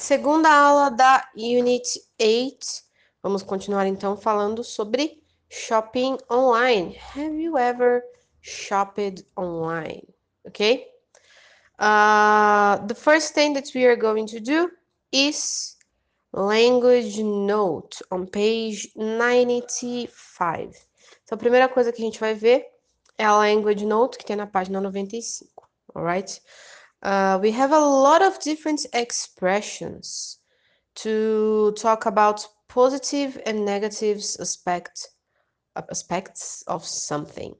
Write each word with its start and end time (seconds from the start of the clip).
Segunda 0.00 0.48
aula 0.48 0.90
da 0.90 1.28
Unit 1.36 2.00
8. 2.18 2.58
Vamos 3.22 3.42
continuar 3.42 3.86
então 3.86 4.16
falando 4.16 4.64
sobre 4.64 5.22
shopping 5.50 6.16
online. 6.30 6.96
Have 7.14 7.38
you 7.38 7.58
ever 7.58 8.02
shopped 8.40 9.26
online? 9.36 10.02
Okay? 10.48 10.86
Uh, 11.78 12.78
the 12.86 12.94
first 12.94 13.34
thing 13.34 13.52
that 13.52 13.70
we 13.74 13.84
are 13.84 13.94
going 13.94 14.24
to 14.24 14.40
do 14.40 14.70
is 15.12 15.76
language 16.32 17.22
note 17.22 18.02
on 18.10 18.26
page 18.26 18.90
95. 18.96 20.08
Então, 21.24 21.36
a 21.36 21.38
primeira 21.38 21.68
coisa 21.68 21.92
que 21.92 22.00
a 22.00 22.04
gente 22.06 22.18
vai 22.18 22.32
ver 22.32 22.66
é 23.18 23.26
a 23.26 23.36
language 23.36 23.84
note 23.84 24.16
que 24.16 24.24
tem 24.24 24.34
na 24.34 24.46
página 24.46 24.80
95, 24.80 25.68
alright? 25.94 26.40
Uh, 27.02 27.38
we 27.40 27.50
have 27.50 27.72
a 27.72 27.78
lot 27.78 28.22
of 28.22 28.38
different 28.40 28.86
expressions 28.92 30.38
to 30.94 31.72
talk 31.72 32.06
about 32.06 32.46
positive 32.68 33.40
and 33.46 33.64
negative 33.64 34.18
aspect, 34.38 35.08
aspects 35.90 36.62
of 36.66 36.86
something. 36.86 37.54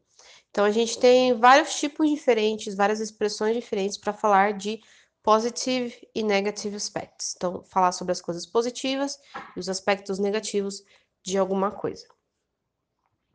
Então, 0.50 0.64
a 0.64 0.70
gente 0.70 0.98
tem 0.98 1.32
vários 1.32 1.78
tipos 1.78 2.10
diferentes, 2.10 2.74
várias 2.74 3.00
expressões 3.00 3.54
diferentes 3.54 3.96
para 3.96 4.12
falar 4.12 4.52
de 4.52 4.80
positive 5.22 5.94
e 6.14 6.22
negative 6.22 6.76
aspects. 6.76 7.34
Então, 7.36 7.62
falar 7.64 7.92
sobre 7.92 8.12
as 8.12 8.20
coisas 8.20 8.44
positivas 8.44 9.18
e 9.56 9.60
os 9.60 9.68
aspectos 9.68 10.18
negativos 10.18 10.82
de 11.22 11.38
alguma 11.38 11.70
coisa. 11.70 12.06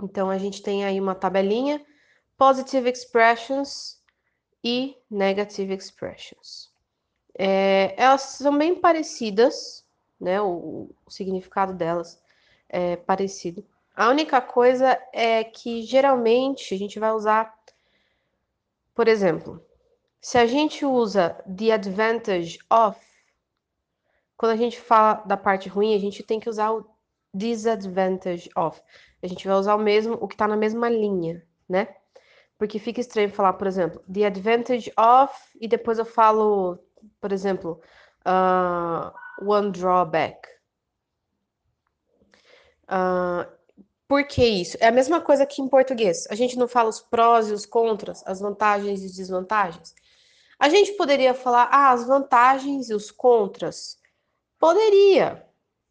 Então, 0.01 0.29
a 0.29 0.37
gente 0.37 0.61
tem 0.61 0.83
aí 0.83 0.99
uma 0.99 1.15
tabelinha, 1.15 1.83
positive 2.37 2.89
expressions 2.89 3.97
e 4.65 4.97
negative 5.11 5.75
expressions. 5.75 6.73
É, 7.37 7.93
elas 8.01 8.21
são 8.21 8.57
bem 8.57 8.73
parecidas, 8.73 9.85
né? 10.19 10.41
O, 10.41 10.89
o 11.05 11.11
significado 11.11 11.71
delas 11.71 12.19
é 12.67 12.95
parecido. 12.95 13.63
A 13.95 14.09
única 14.09 14.41
coisa 14.41 14.99
é 15.13 15.43
que 15.43 15.83
geralmente 15.83 16.73
a 16.73 16.77
gente 16.77 16.99
vai 16.99 17.11
usar, 17.11 17.55
por 18.95 19.07
exemplo, 19.07 19.63
se 20.19 20.39
a 20.39 20.47
gente 20.47 20.83
usa 20.83 21.37
the 21.45 21.71
advantage 21.71 22.57
of, 22.67 22.99
quando 24.35 24.53
a 24.53 24.57
gente 24.57 24.81
fala 24.81 25.13
da 25.25 25.37
parte 25.37 25.69
ruim, 25.69 25.93
a 25.93 25.99
gente 25.99 26.23
tem 26.23 26.39
que 26.39 26.49
usar 26.49 26.71
o 26.71 26.89
disadvantage 27.31 28.49
of. 28.55 28.81
A 29.21 29.27
gente 29.27 29.47
vai 29.47 29.57
usar 29.57 29.75
o 29.75 29.79
mesmo, 29.79 30.15
o 30.15 30.27
que 30.27 30.33
está 30.33 30.47
na 30.47 30.57
mesma 30.57 30.89
linha, 30.89 31.45
né? 31.69 31.95
Porque 32.57 32.79
fica 32.79 33.01
estranho 33.01 33.29
falar, 33.29 33.53
por 33.53 33.67
exemplo, 33.67 34.01
the 34.11 34.25
advantage 34.25 34.91
of, 34.97 35.33
e 35.59 35.67
depois 35.67 35.99
eu 35.99 36.05
falo, 36.05 36.79
por 37.19 37.31
exemplo, 37.31 37.81
uh, 38.25 39.11
one 39.41 39.71
drawback. 39.71 40.47
Uh, 42.85 43.49
por 44.07 44.23
que 44.25 44.45
isso? 44.45 44.77
É 44.79 44.87
a 44.87 44.91
mesma 44.91 45.19
coisa 45.19 45.45
que 45.45 45.61
em 45.61 45.67
português. 45.67 46.27
A 46.29 46.35
gente 46.35 46.57
não 46.57 46.67
fala 46.67 46.89
os 46.89 47.01
prós 47.01 47.49
e 47.49 47.53
os 47.53 47.65
contras, 47.65 48.23
as 48.25 48.39
vantagens 48.39 49.01
e 49.01 49.15
desvantagens. 49.15 49.93
A 50.59 50.69
gente 50.69 50.93
poderia 50.93 51.33
falar, 51.33 51.67
ah, 51.71 51.91
as 51.91 52.05
vantagens 52.05 52.89
e 52.89 52.93
os 52.93 53.11
contras. 53.11 53.97
Poderia, 54.59 55.45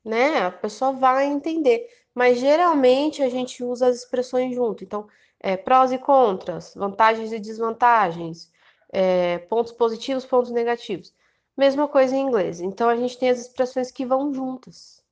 né? 0.04 0.46
A 0.46 0.50
pessoa 0.50 0.92
vai 0.92 1.26
entender. 1.26 1.86
Mas 2.14 2.38
geralmente 2.38 3.22
a 3.22 3.28
gente 3.28 3.62
usa 3.64 3.88
as 3.88 3.96
expressões 3.96 4.54
junto. 4.54 4.84
Então, 4.84 5.08
é, 5.44 5.58
prós 5.58 5.92
e 5.92 5.98
contras, 5.98 6.72
vantagens 6.74 7.30
e 7.30 7.38
desvantagens, 7.38 8.50
é, 8.90 9.36
pontos 9.40 9.72
positivos, 9.72 10.24
pontos 10.24 10.50
negativos. 10.50 11.12
Mesma 11.54 11.86
coisa 11.86 12.16
em 12.16 12.20
inglês. 12.20 12.62
Então 12.62 12.88
a 12.88 12.96
gente 12.96 13.18
tem 13.18 13.28
as 13.28 13.40
expressões 13.40 13.90
que 13.90 14.06
vão 14.06 14.32
juntas. 14.32 15.04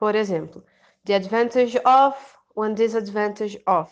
Por 0.00 0.16
exemplo, 0.16 0.64
the 1.04 1.14
advantage 1.14 1.78
of, 1.86 2.18
one 2.56 2.74
disadvantage 2.74 3.62
of. 3.64 3.88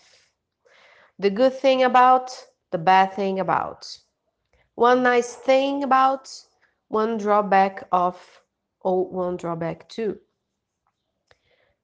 The 1.20 1.30
good 1.30 1.56
thing 1.60 1.84
about, 1.84 2.32
the 2.72 2.78
bad 2.78 3.14
thing 3.14 3.38
about. 3.38 3.86
One 4.74 5.02
nice 5.02 5.36
thing 5.36 5.84
about, 5.84 6.28
one 6.88 7.16
drawback 7.16 7.86
of, 7.92 8.18
or 8.80 9.08
one 9.08 9.36
drawback 9.36 9.86
to. 9.90 10.18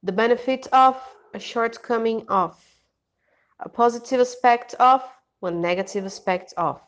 The 0.03 0.13
benefit 0.13 0.67
of, 0.73 0.97
a 1.33 1.39
shortcoming 1.39 2.27
of 2.29 2.61
a 3.61 3.69
positive 3.69 4.21
aspect 4.21 4.75
of, 4.75 5.03
one 5.41 5.61
negative 5.61 6.05
aspect 6.05 6.53
of, 6.57 6.81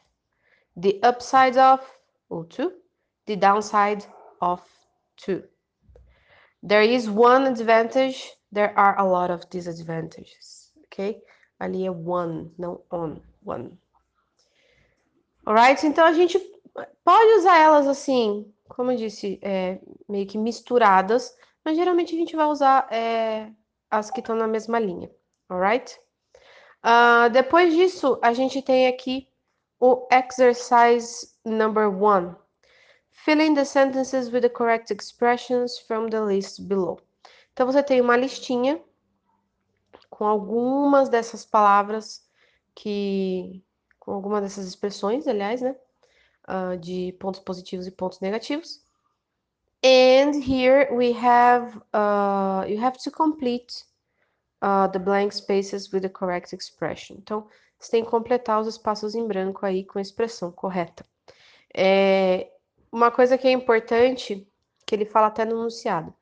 the 0.77 1.01
upside 1.03 1.57
of, 1.57 1.81
or 2.29 2.45
two, 2.45 2.73
the 3.27 3.37
downside 3.37 4.05
of 4.41 4.61
two. 5.17 5.43
There 6.63 6.83
is 6.83 7.09
one 7.09 7.47
advantage, 7.47 8.31
there 8.53 8.77
are 8.79 8.99
a 8.99 9.05
lot 9.05 9.31
of 9.31 9.49
disadvantages, 9.51 10.73
ok? 10.85 11.23
Ali 11.61 11.87
é 11.87 11.91
one, 11.91 12.51
não 12.59 12.81
on, 12.91 13.21
one. 13.45 13.79
Alright? 15.47 15.87
Então 15.87 16.05
a 16.05 16.13
gente 16.13 16.39
pode 17.05 17.33
usar 17.39 17.59
elas 17.59 17.87
assim, 17.87 18.53
como 18.69 18.93
eu 18.93 18.97
disse, 18.97 19.39
é, 19.43 19.81
meio 20.09 20.27
que 20.27 20.39
misturadas, 20.39 21.35
mas 21.65 21.77
geralmente 21.77 22.15
a 22.15 22.19
gente 22.19 22.37
vai 22.37 22.47
usar 22.47 22.87
é, 22.93 23.51
as 23.91 24.11
que 24.11 24.21
estão 24.21 24.37
na 24.37 24.47
mesma 24.47 24.79
linha, 24.79 25.11
alright? 25.49 25.99
Uh, 26.85 27.29
depois 27.31 27.75
disso, 27.75 28.19
a 28.23 28.33
gente 28.33 28.63
tem 28.63 28.87
aqui 28.87 29.29
o 29.81 30.07
exercise 30.11 31.35
number 31.45 31.89
one. 31.89 32.35
Fill 33.11 33.41
in 33.41 33.55
the 33.55 33.65
sentences 33.65 34.33
with 34.33 34.43
the 34.43 34.49
correct 34.49 34.93
expressions 34.93 35.79
from 35.79 36.09
the 36.09 36.21
list 36.21 36.61
below. 36.63 36.99
Então, 37.53 37.67
você 37.67 37.83
tem 37.83 38.01
uma 38.01 38.17
listinha 38.17 38.81
com 40.09 40.25
algumas 40.25 41.09
dessas 41.09 41.45
palavras 41.45 42.25
que... 42.75 43.63
com 43.99 44.13
algumas 44.13 44.43
dessas 44.43 44.67
expressões, 44.67 45.27
aliás, 45.27 45.61
né? 45.61 45.77
Uh, 46.49 46.79
de 46.79 47.13
pontos 47.21 47.41
positivos 47.41 47.87
e 47.87 47.91
pontos 47.91 48.21
negativos. 48.21 48.83
And 49.85 50.33
here 50.41 50.89
we 50.93 51.13
have, 51.13 51.77
uh, 51.93 52.65
you 52.67 52.83
have 52.83 52.99
to 53.05 53.11
complete 53.11 53.85
uh, 54.63 54.91
the 54.91 54.99
blank 54.99 55.35
spaces 55.35 55.93
with 55.93 56.03
the 56.03 56.09
correct 56.09 56.55
expression. 56.55 57.17
Então, 57.19 57.47
você 57.79 57.93
tem 57.93 58.05
que 58.05 58.11
completar 58.11 58.61
os 58.61 58.67
espaços 58.67 59.15
em 59.15 59.27
branco 59.27 59.65
aí 59.65 59.85
com 59.85 59.99
a 59.99 60.03
expressão 60.03 60.51
correta. 60.51 61.05
É, 61.75 62.51
uma 62.91 63.11
coisa 63.11 63.39
que 63.39 63.47
é 63.47 63.53
importante, 63.53 64.47
que 64.85 64.95
ele 64.95 65.05
fala 65.05 65.29
até 65.29 65.45
no 65.45 65.53
enunciado. 65.53 66.13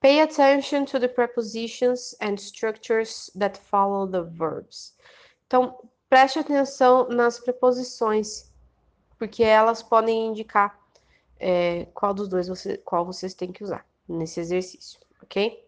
Pay 0.00 0.20
attention 0.20 0.84
to 0.84 0.98
the 0.98 1.08
prepositions 1.08 2.14
and 2.20 2.34
structures 2.34 3.30
that 3.38 3.58
follow 3.58 4.06
the 4.06 4.22
verbs. 4.22 4.94
Então, 5.46 5.78
preste 6.08 6.38
atenção 6.38 7.08
nas 7.08 7.38
preposições, 7.38 8.50
porque 9.18 9.42
elas 9.42 9.82
podem 9.82 10.26
indicar 10.26 10.78
é, 11.38 11.86
qual 11.94 12.12
dos 12.12 12.28
dois 12.28 12.48
você, 12.48 12.76
qual 12.78 13.04
vocês 13.04 13.34
têm 13.34 13.52
que 13.52 13.64
usar 13.64 13.86
nesse 14.08 14.40
exercício, 14.40 15.00
ok? 15.22 15.64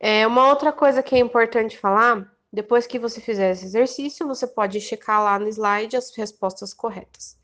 É, 0.00 0.26
uma 0.26 0.48
outra 0.48 0.72
coisa 0.72 1.02
que 1.02 1.14
é 1.14 1.18
importante 1.18 1.76
falar, 1.76 2.34
depois 2.50 2.86
que 2.86 2.98
você 2.98 3.20
fizer 3.20 3.50
esse 3.50 3.66
exercício, 3.66 4.26
você 4.26 4.46
pode 4.46 4.80
checar 4.80 5.22
lá 5.22 5.38
no 5.38 5.46
slide 5.46 5.94
as 5.94 6.16
respostas 6.16 6.72
corretas. 6.72 7.38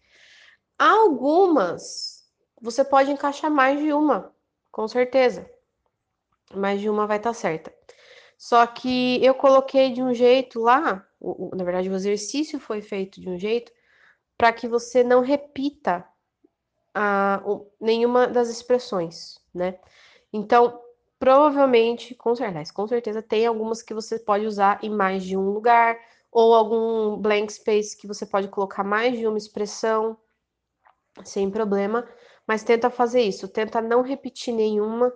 Algumas, 0.79 2.27
você 2.61 2.83
pode 2.83 3.11
encaixar 3.11 3.51
mais 3.51 3.79
de 3.79 3.93
uma, 3.93 4.35
com 4.73 4.89
certeza. 4.89 5.49
Mais 6.55 6.81
de 6.81 6.89
uma 6.89 7.07
vai 7.07 7.19
estar 7.19 7.31
tá 7.31 7.35
certa. 7.35 7.75
Só 8.39 8.67
que 8.67 9.23
eu 9.25 9.35
coloquei 9.35 9.93
de 9.93 10.03
um 10.03 10.15
jeito 10.15 10.59
lá, 10.61 11.07
na 11.55 11.65
verdade, 11.65 11.91
o 11.91 11.95
exercício 11.95 12.59
foi 12.59 12.81
feito 12.81 13.21
de 13.21 13.29
um 13.29 13.39
jeito 13.39 13.71
para 14.37 14.53
que 14.53 14.67
você 14.67 15.05
não 15.05 15.21
repita 15.21 16.07
a, 16.95 17.43
o, 17.45 17.71
nenhuma 17.81 18.27
das 18.27 18.49
expressões, 18.49 19.39
né? 19.55 19.79
Então, 20.33 20.83
provavelmente, 21.19 22.15
com 22.15 22.35
certeza, 22.35 22.73
com 22.73 22.87
certeza 22.87 23.23
tem 23.23 23.47
algumas 23.47 23.83
que 23.83 23.95
você 23.95 24.19
pode 24.19 24.47
usar 24.47 24.79
em 24.83 24.91
mais 24.91 25.25
de 25.25 25.37
um 25.37 25.51
lugar, 25.51 25.99
ou 26.31 26.55
algum 26.55 27.17
blank 27.17 27.53
space 27.53 27.97
que 27.97 28.07
você 28.07 28.27
pode 28.27 28.49
colocar 28.49 28.85
mais 28.85 29.17
de 29.19 29.27
uma 29.27 29.39
expressão, 29.39 30.17
sem 31.25 31.51
problema, 31.51 32.07
mas 32.47 32.63
tenta 32.63 32.91
fazer 32.91 33.23
isso, 33.23 33.49
tenta 33.49 33.81
não 33.81 34.03
repetir 34.03 34.53
nenhuma, 34.53 35.13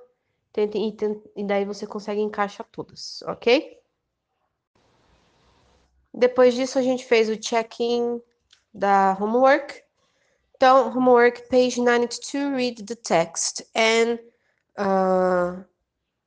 tenta, 0.52 0.78
e, 0.78 0.96
e 1.36 1.44
daí 1.44 1.64
você 1.64 1.86
consegue 1.86 2.20
encaixar 2.20 2.66
todas, 2.72 3.22
ok? 3.26 3.78
Depois 6.12 6.54
disso, 6.54 6.78
a 6.78 6.82
gente 6.82 7.04
fez 7.04 7.28
o 7.28 7.36
check-in 7.36 8.20
da 8.72 9.16
homework. 9.20 9.82
Então, 10.56 10.88
homework, 10.88 11.48
page 11.48 11.80
92, 11.80 12.52
read 12.54 12.84
the 12.84 12.96
text 12.96 13.62
and 13.74 14.18
uh, 14.78 15.64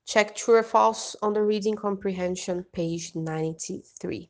Check 0.05 0.35
true 0.35 0.57
or 0.57 0.63
false 0.63 1.17
on 1.21 1.33
the 1.33 1.41
reading 1.41 1.75
comprehension, 1.75 2.63
page 2.71 3.13
93. 3.15 4.29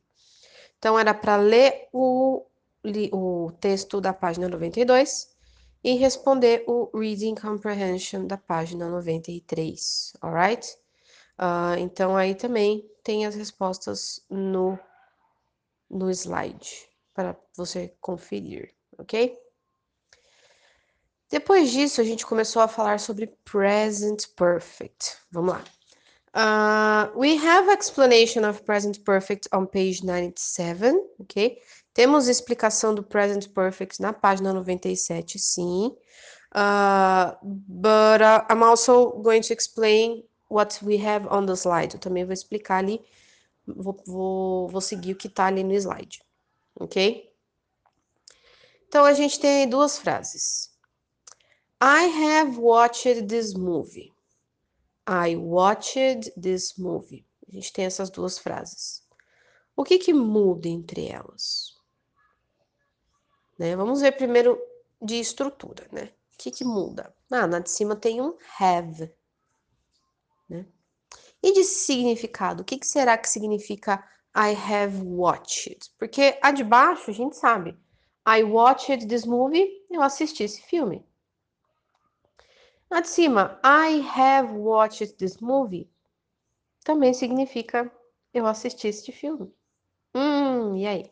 Então, 0.77 0.99
era 0.99 1.13
para 1.13 1.37
ler 1.37 1.87
o, 1.91 2.45
o 3.11 3.51
texto 3.59 3.99
da 3.99 4.13
página 4.13 4.47
92 4.47 5.33
e 5.83 5.95
responder 5.95 6.63
o 6.67 6.89
Reading 6.97 7.35
Comprehension 7.35 8.25
da 8.25 8.37
página 8.37 8.87
93, 8.87 10.13
alright? 10.21 10.77
Uh, 11.37 11.77
então 11.79 12.15
aí 12.15 12.35
também 12.35 12.89
tem 13.03 13.25
as 13.25 13.35
respostas 13.35 14.23
no, 14.29 14.79
no 15.89 16.09
slide 16.09 16.87
para 17.13 17.35
você 17.55 17.93
conferir, 17.99 18.73
ok? 18.97 19.37
Depois 21.33 21.71
disso, 21.71 21.99
a 21.99 22.03
gente 22.03 22.27
começou 22.27 22.61
a 22.61 22.67
falar 22.67 22.99
sobre 22.99 23.25
present 23.43 24.27
perfect. 24.35 25.17
Vamos 25.31 25.55
lá. 25.55 25.63
Uh, 26.35 27.19
we 27.19 27.35
have 27.35 27.67
explanation 27.71 28.47
of 28.47 28.61
present 28.61 29.03
perfect 29.03 29.49
on 29.51 29.65
page 29.65 30.05
97, 30.05 30.93
ok? 31.19 31.57
Temos 31.91 32.27
explicação 32.27 32.93
do 32.93 33.01
present 33.01 33.49
perfect 33.49 33.99
na 33.99 34.13
página 34.13 34.53
97, 34.53 35.39
sim. 35.39 35.97
Uh, 36.53 37.35
but 37.41 38.21
uh, 38.21 38.45
I'm 38.47 38.61
also 38.61 39.13
going 39.23 39.41
to 39.41 39.53
explain 39.53 40.23
what 40.51 40.79
we 40.83 41.03
have 41.03 41.27
on 41.31 41.47
the 41.47 41.55
slide. 41.55 41.95
Eu 41.95 41.99
também 41.99 42.23
vou 42.25 42.33
explicar 42.33 42.77
ali, 42.77 43.01
vou, 43.65 43.99
vou, 44.05 44.67
vou 44.67 44.81
seguir 44.81 45.13
o 45.13 45.15
que 45.15 45.29
está 45.29 45.47
ali 45.47 45.63
no 45.63 45.73
slide, 45.73 46.21
ok? 46.79 47.27
Então, 48.87 49.03
a 49.03 49.13
gente 49.13 49.39
tem 49.39 49.67
duas 49.67 49.97
frases. 49.97 50.72
I 51.85 52.03
have 52.03 52.57
watched 52.57 53.27
this 53.27 53.55
movie. 53.55 54.13
I 55.05 55.35
watched 55.35 56.31
this 56.41 56.77
movie. 56.77 57.25
A 57.45 57.51
gente 57.51 57.73
tem 57.73 57.83
essas 57.83 58.09
duas 58.09 58.39
frases. 58.39 59.05
O 59.75 59.83
que 59.83 59.99
que 59.99 60.13
muda 60.13 60.69
entre 60.69 61.09
elas? 61.09 61.75
Né? 63.59 63.75
Vamos 63.75 63.99
ver 63.99 64.13
primeiro 64.13 64.57
de 65.01 65.15
estrutura, 65.15 65.85
né? 65.91 66.05
O 66.33 66.37
que 66.37 66.51
que 66.51 66.63
muda? 66.63 67.13
Ah, 67.29 67.45
na 67.45 67.59
de 67.59 67.69
cima 67.69 67.97
tem 67.97 68.21
um 68.21 68.37
have, 68.57 69.13
né? 70.47 70.65
E 71.41 71.51
de 71.51 71.65
significado, 71.65 72.61
o 72.61 72.65
que 72.65 72.77
que 72.77 72.87
será 72.87 73.17
que 73.17 73.27
significa 73.27 74.01
I 74.33 74.55
have 74.55 75.01
watched? 75.03 75.91
Porque 75.99 76.39
a 76.41 76.53
de 76.53 76.63
baixo 76.63 77.11
a 77.11 77.13
gente 77.13 77.35
sabe. 77.35 77.77
I 78.25 78.41
watched 78.45 79.05
this 79.09 79.25
movie, 79.25 79.85
eu 79.91 80.01
assisti 80.01 80.43
esse 80.43 80.61
filme. 80.61 81.05
A 82.93 83.01
de 83.01 83.07
cima, 83.07 83.59
I 83.63 84.01
have 84.01 84.53
watched 84.53 85.17
this 85.17 85.37
movie, 85.37 85.89
também 86.83 87.11
significa 87.11 87.91
eu 88.31 88.45
assisti 88.45 88.87
este 88.87 89.11
filme. 89.11 89.51
Hum, 90.13 90.75
e 90.77 90.85
aí? 90.85 91.11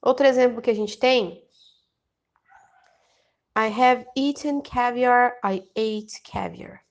Outro 0.00 0.24
exemplo 0.24 0.62
que 0.62 0.70
a 0.70 0.74
gente 0.74 0.96
tem. 0.96 1.44
I 3.56 3.66
have 3.66 4.06
eaten 4.16 4.60
caviar, 4.60 5.36
I 5.44 5.68
ate 5.74 6.22
caviar. 6.22 6.84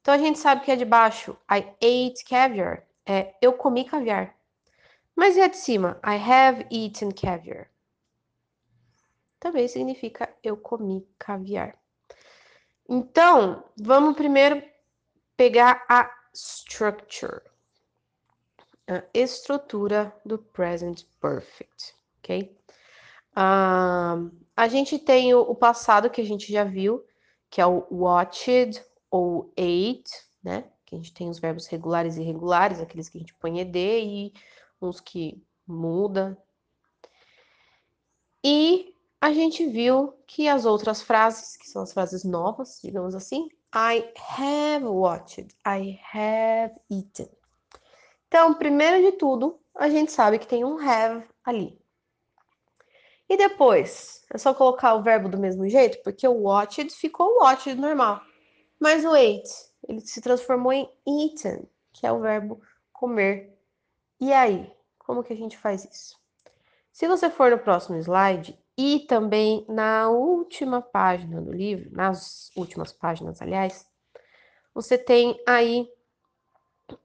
Então 0.00 0.12
a 0.12 0.18
gente 0.18 0.40
sabe 0.40 0.64
que 0.64 0.72
é 0.72 0.76
de 0.76 0.84
baixo, 0.84 1.38
I 1.48 1.60
ate 1.76 2.24
caviar, 2.24 2.84
é 3.06 3.32
eu 3.40 3.52
comi 3.52 3.84
caviar. 3.84 4.36
Mas 5.14 5.36
e 5.36 5.40
a 5.40 5.46
de 5.46 5.56
cima? 5.56 6.00
I 6.04 6.16
have 6.16 6.66
eaten 6.68 7.12
caviar. 7.12 7.70
Também 9.38 9.68
significa 9.68 10.36
eu 10.42 10.56
comi 10.56 11.06
caviar. 11.16 11.78
Então, 12.88 13.64
vamos 13.76 14.16
primeiro 14.16 14.62
pegar 15.36 15.84
a 15.88 16.10
structure, 16.34 17.40
a 18.86 19.02
estrutura 19.14 20.14
do 20.24 20.38
present 20.38 21.04
perfect, 21.20 21.94
ok? 22.18 22.54
Uh, 23.32 24.30
a 24.56 24.68
gente 24.68 24.98
tem 24.98 25.34
o, 25.34 25.40
o, 25.40 25.54
passado 25.54 26.10
que 26.10 26.20
a 26.20 26.24
gente 26.24 26.52
já 26.52 26.62
viu, 26.62 27.04
que 27.50 27.60
é 27.60 27.66
o 27.66 27.86
watched 27.90 28.84
ou 29.10 29.52
ate, 29.56 30.12
né? 30.42 30.70
Que 30.84 30.94
a 30.94 30.98
gente 30.98 31.12
tem 31.12 31.28
os 31.28 31.38
verbos 31.38 31.66
regulares 31.66 32.16
e 32.16 32.20
irregulares, 32.20 32.80
aqueles 32.80 33.08
que 33.08 33.16
a 33.16 33.20
gente 33.20 33.34
põe 33.34 33.60
ed 33.60 33.78
e 33.78 34.32
uns 34.80 35.00
que 35.00 35.42
muda. 35.66 36.38
E 38.44 38.93
a 39.24 39.32
gente 39.32 39.66
viu 39.66 40.12
que 40.26 40.46
as 40.46 40.66
outras 40.66 41.00
frases, 41.00 41.56
que 41.56 41.66
são 41.66 41.80
as 41.80 41.94
frases 41.94 42.24
novas, 42.24 42.78
digamos 42.84 43.14
assim, 43.14 43.48
I 43.74 44.12
have 44.38 44.84
watched, 44.84 45.48
I 45.66 45.98
have 46.12 46.74
eaten. 46.90 47.30
Então, 48.28 48.52
primeiro 48.52 49.02
de 49.02 49.16
tudo, 49.16 49.58
a 49.74 49.88
gente 49.88 50.12
sabe 50.12 50.38
que 50.38 50.46
tem 50.46 50.62
um 50.62 50.78
have 50.78 51.26
ali. 51.42 51.80
E 53.26 53.34
depois, 53.38 54.22
é 54.30 54.36
só 54.36 54.52
colocar 54.52 54.92
o 54.92 55.02
verbo 55.02 55.30
do 55.30 55.38
mesmo 55.38 55.66
jeito, 55.70 56.02
porque 56.04 56.28
o 56.28 56.42
watched 56.42 56.90
ficou 56.94 57.38
watched 57.38 57.74
normal. 57.80 58.20
Mas 58.78 59.06
o 59.06 59.14
ate, 59.14 59.48
ele 59.88 60.02
se 60.02 60.20
transformou 60.20 60.70
em 60.70 60.86
eaten, 61.08 61.66
que 61.94 62.06
é 62.06 62.12
o 62.12 62.20
verbo 62.20 62.60
comer. 62.92 63.58
E 64.20 64.34
aí, 64.34 64.70
como 64.98 65.24
que 65.24 65.32
a 65.32 65.36
gente 65.36 65.56
faz 65.56 65.82
isso? 65.86 66.22
Se 66.92 67.08
você 67.08 67.30
for 67.30 67.50
no 67.50 67.58
próximo 67.58 67.96
slide, 67.96 68.62
e 68.76 69.00
também 69.00 69.64
na 69.68 70.08
última 70.10 70.82
página 70.82 71.40
do 71.40 71.52
livro, 71.52 71.90
nas 71.92 72.50
últimas 72.56 72.92
páginas, 72.92 73.40
aliás, 73.40 73.86
você 74.74 74.98
tem 74.98 75.40
aí 75.46 75.88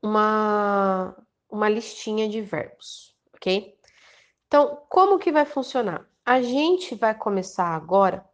uma, 0.01 1.15
uma 1.49 1.69
listinha 1.69 2.27
de 2.27 2.41
verbos, 2.41 3.15
ok? 3.35 3.77
Então, 4.47 4.81
como 4.89 5.19
que 5.19 5.31
vai 5.31 5.45
funcionar? 5.45 6.09
A 6.25 6.41
gente 6.41 6.95
vai 6.95 7.13
começar 7.13 7.67
agora 7.67 8.27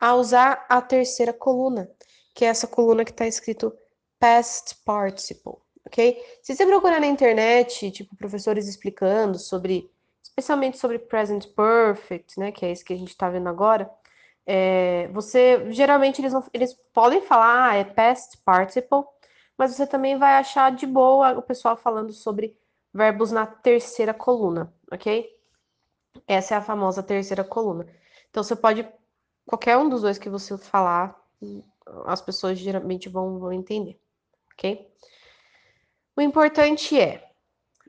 a 0.00 0.14
usar 0.14 0.64
a 0.68 0.80
terceira 0.80 1.32
coluna, 1.32 1.90
que 2.34 2.44
é 2.44 2.48
essa 2.48 2.68
coluna 2.68 3.04
que 3.04 3.10
está 3.10 3.26
escrito 3.26 3.76
past 4.18 4.76
participle, 4.84 5.54
ok? 5.84 6.22
Se 6.42 6.54
você 6.54 6.64
procurar 6.64 7.00
na 7.00 7.06
internet, 7.06 7.90
tipo, 7.90 8.16
professores 8.16 8.68
explicando 8.68 9.38
sobre 9.38 9.90
especialmente 10.36 10.76
sobre 10.76 10.98
present 10.98 11.46
perfect, 11.54 12.38
né, 12.38 12.52
que 12.52 12.66
é 12.66 12.70
esse 12.70 12.84
que 12.84 12.92
a 12.92 12.96
gente 12.96 13.08
está 13.08 13.30
vendo 13.30 13.48
agora, 13.48 13.90
é, 14.44 15.08
você 15.08 15.72
geralmente 15.72 16.20
eles, 16.20 16.34
eles 16.52 16.74
podem 16.92 17.22
falar 17.22 17.70
ah, 17.70 17.74
é 17.74 17.84
past 17.84 18.36
participle, 18.44 19.02
mas 19.56 19.74
você 19.74 19.86
também 19.86 20.18
vai 20.18 20.34
achar 20.34 20.70
de 20.70 20.86
boa 20.86 21.32
o 21.38 21.42
pessoal 21.42 21.74
falando 21.74 22.12
sobre 22.12 22.54
verbos 22.92 23.32
na 23.32 23.46
terceira 23.46 24.12
coluna, 24.12 24.72
ok? 24.92 25.26
Essa 26.28 26.54
é 26.54 26.58
a 26.58 26.62
famosa 26.62 27.02
terceira 27.02 27.42
coluna. 27.42 27.86
Então 28.30 28.42
você 28.42 28.54
pode 28.54 28.86
qualquer 29.46 29.78
um 29.78 29.88
dos 29.88 30.02
dois 30.02 30.18
que 30.18 30.28
você 30.28 30.56
falar, 30.58 31.18
as 32.04 32.20
pessoas 32.20 32.58
geralmente 32.58 33.08
vão, 33.08 33.38
vão 33.38 33.52
entender, 33.52 33.98
ok? 34.52 34.86
O 36.14 36.20
importante 36.20 36.98
é 37.00 37.30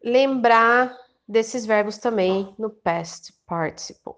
lembrar 0.02 0.98
desses 1.28 1.66
verbos 1.66 1.98
também 1.98 2.54
no 2.58 2.70
past 2.70 3.34
participle, 3.46 4.14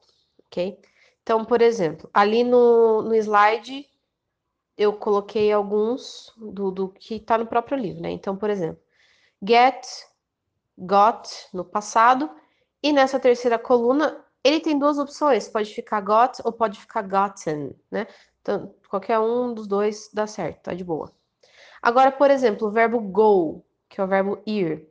ok? 0.45 0.79
Então, 1.23 1.43
por 1.45 1.61
exemplo, 1.61 2.09
ali 2.13 2.43
no, 2.43 3.01
no 3.01 3.15
slide 3.15 3.87
eu 4.77 4.93
coloquei 4.93 5.51
alguns 5.51 6.33
do, 6.37 6.71
do 6.71 6.89
que 6.89 7.15
está 7.15 7.37
no 7.37 7.45
próprio 7.45 7.77
livro, 7.77 8.01
né? 8.01 8.11
Então, 8.11 8.35
por 8.37 8.49
exemplo, 8.49 8.81
get, 9.41 9.85
got 10.77 11.27
no 11.53 11.65
passado, 11.65 12.29
e 12.81 12.93
nessa 12.93 13.19
terceira 13.19 13.59
coluna 13.59 14.23
ele 14.43 14.61
tem 14.61 14.79
duas 14.79 14.97
opções, 14.97 15.49
pode 15.49 15.73
ficar 15.73 15.99
got 16.01 16.39
ou 16.45 16.51
pode 16.51 16.79
ficar 16.79 17.01
gotten, 17.01 17.75
né? 17.91 18.07
Então, 18.41 18.73
qualquer 18.89 19.19
um 19.19 19.53
dos 19.53 19.67
dois 19.67 20.09
dá 20.13 20.25
certo, 20.25 20.63
tá 20.63 20.73
de 20.73 20.83
boa. 20.83 21.11
Agora, 21.81 22.11
por 22.11 22.31
exemplo, 22.31 22.67
o 22.67 22.71
verbo 22.71 22.99
go, 22.99 23.63
que 23.89 23.99
é 23.99 24.03
o 24.03 24.07
verbo 24.07 24.41
ir. 24.45 24.87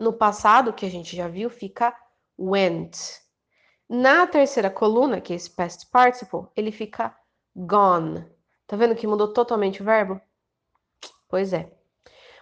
No 0.00 0.14
passado, 0.14 0.72
que 0.72 0.86
a 0.86 0.90
gente 0.90 1.14
já 1.14 1.28
viu, 1.28 1.50
fica 1.50 1.94
went. 2.38 2.96
Na 3.86 4.26
terceira 4.26 4.70
coluna, 4.70 5.20
que 5.20 5.34
é 5.34 5.36
esse 5.36 5.50
past 5.50 5.86
participle, 5.90 6.46
ele 6.56 6.72
fica 6.72 7.14
gone. 7.54 8.24
Tá 8.66 8.76
vendo 8.76 8.94
que 8.94 9.06
mudou 9.06 9.30
totalmente 9.32 9.82
o 9.82 9.84
verbo? 9.84 10.18
Pois 11.28 11.52
é. 11.52 11.70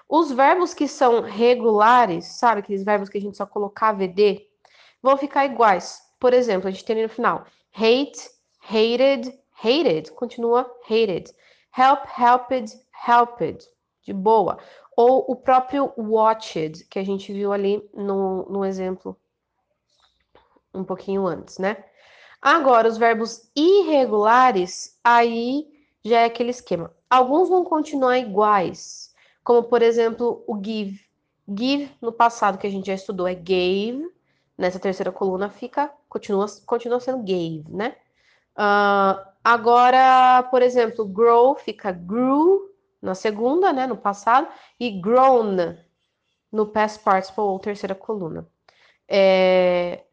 Os 0.09 0.31
verbos 0.31 0.73
que 0.73 0.87
são 0.87 1.21
regulares, 1.21 2.27
sabe 2.27 2.61
aqueles 2.61 2.85
verbos 2.85 3.09
que 3.09 3.19
a 3.19 3.21
gente 3.21 3.37
só 3.37 3.45
colocar 3.45 3.93
VD, 3.93 4.47
vão 5.03 5.17
ficar 5.17 5.45
iguais. 5.45 6.01
Por 6.21 6.33
exemplo, 6.33 6.69
a 6.69 6.71
gente 6.71 6.85
tem 6.85 7.03
no 7.03 7.09
final 7.09 7.45
hate, 7.75 8.31
hated, 8.61 9.37
hated, 9.63 10.13
continua 10.13 10.71
hated. 10.89 11.35
Help, 11.77 12.05
helped, 12.07 12.79
helped. 12.93 13.69
De 14.03 14.13
boa 14.13 14.59
ou 14.99 15.25
o 15.29 15.37
próprio 15.37 15.93
watched, 15.97 16.85
que 16.87 16.99
a 16.99 17.05
gente 17.05 17.33
viu 17.33 17.53
ali 17.53 17.89
no, 17.95 18.47
no 18.51 18.65
exemplo 18.65 19.17
um 20.75 20.83
pouquinho 20.83 21.25
antes, 21.25 21.59
né? 21.59 21.85
Agora, 22.43 22.89
os 22.89 22.99
verbos 22.99 23.49
irregulares, 23.55 24.99
aí 25.05 25.69
já 26.05 26.23
é 26.23 26.25
aquele 26.25 26.51
esquema. 26.51 26.93
Alguns 27.09 27.49
vão 27.49 27.65
continuar 27.65 28.19
iguais, 28.19 29.15
como 29.45 29.63
por 29.63 29.83
exemplo 29.83 30.43
o 30.49 30.61
give. 30.61 31.01
Give 31.49 31.89
no 32.03 32.11
passado 32.11 32.59
que 32.59 32.67
a 32.67 32.71
gente 32.71 32.89
já 32.89 32.95
estudou 32.95 33.29
é 33.29 33.37
gave, 33.37 34.05
nessa 34.57 34.81
terceira 34.81 35.13
coluna 35.13 35.49
fica, 35.49 35.93
continua, 36.09 36.47
continua 36.67 36.99
sendo 36.99 37.23
gave, 37.23 37.65
né? 37.69 37.95
Uh, 38.59 39.29
Agora, 39.49 40.43
por 40.51 40.61
exemplo, 40.61 41.07
grow 41.07 41.55
fica 41.55 41.91
grew 41.91 42.68
na 43.01 43.15
segunda, 43.15 43.73
né, 43.73 43.87
no 43.87 43.97
passado, 43.97 44.49
e 44.79 44.91
grown 44.91 45.77
no 46.51 46.67
past 46.67 47.03
participle 47.03 47.43
ou 47.43 47.59
terceira 47.59 47.95
coluna. 47.95 48.49
É, 49.07 50.05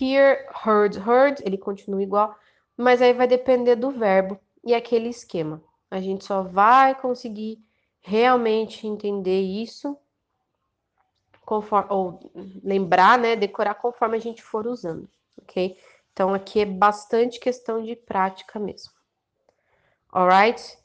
hear, 0.00 0.48
heard, 0.64 0.96
heard, 0.96 1.42
ele 1.44 1.58
continua 1.58 2.02
igual, 2.02 2.34
mas 2.76 3.02
aí 3.02 3.12
vai 3.12 3.26
depender 3.26 3.76
do 3.76 3.90
verbo 3.90 4.38
e 4.64 4.74
aquele 4.74 5.08
esquema. 5.08 5.62
A 5.90 6.00
gente 6.00 6.24
só 6.24 6.42
vai 6.42 6.94
conseguir 6.94 7.58
realmente 8.00 8.86
entender 8.86 9.40
isso 9.40 9.96
conforme, 11.44 11.90
ou 11.90 12.32
lembrar, 12.62 13.18
né, 13.18 13.34
decorar 13.34 13.74
conforme 13.74 14.16
a 14.16 14.20
gente 14.20 14.42
for 14.42 14.66
usando, 14.66 15.08
ok? 15.40 15.78
Então 16.12 16.34
aqui 16.34 16.60
é 16.60 16.66
bastante 16.66 17.40
questão 17.40 17.82
de 17.82 17.96
prática 17.96 18.58
mesmo. 18.58 18.92
Alright? 20.12 20.78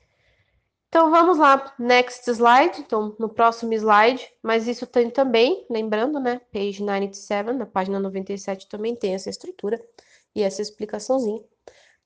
Então 0.93 1.09
vamos 1.09 1.39
lá, 1.39 1.73
next 1.79 2.29
slide. 2.29 2.79
Então 2.79 3.15
no 3.17 3.27
próximo 3.27 3.73
slide, 3.73 4.31
mas 4.43 4.67
isso 4.67 4.85
tem 4.85 5.09
também, 5.09 5.65
lembrando, 5.67 6.19
né? 6.19 6.39
Page 6.51 6.83
97, 6.83 7.51
na 7.53 7.65
página 7.65 7.99
97 7.99 8.69
também 8.69 8.95
tem 8.95 9.15
essa 9.15 9.27
estrutura 9.27 9.83
e 10.35 10.43
essa 10.43 10.61
explicaçãozinha. 10.61 11.39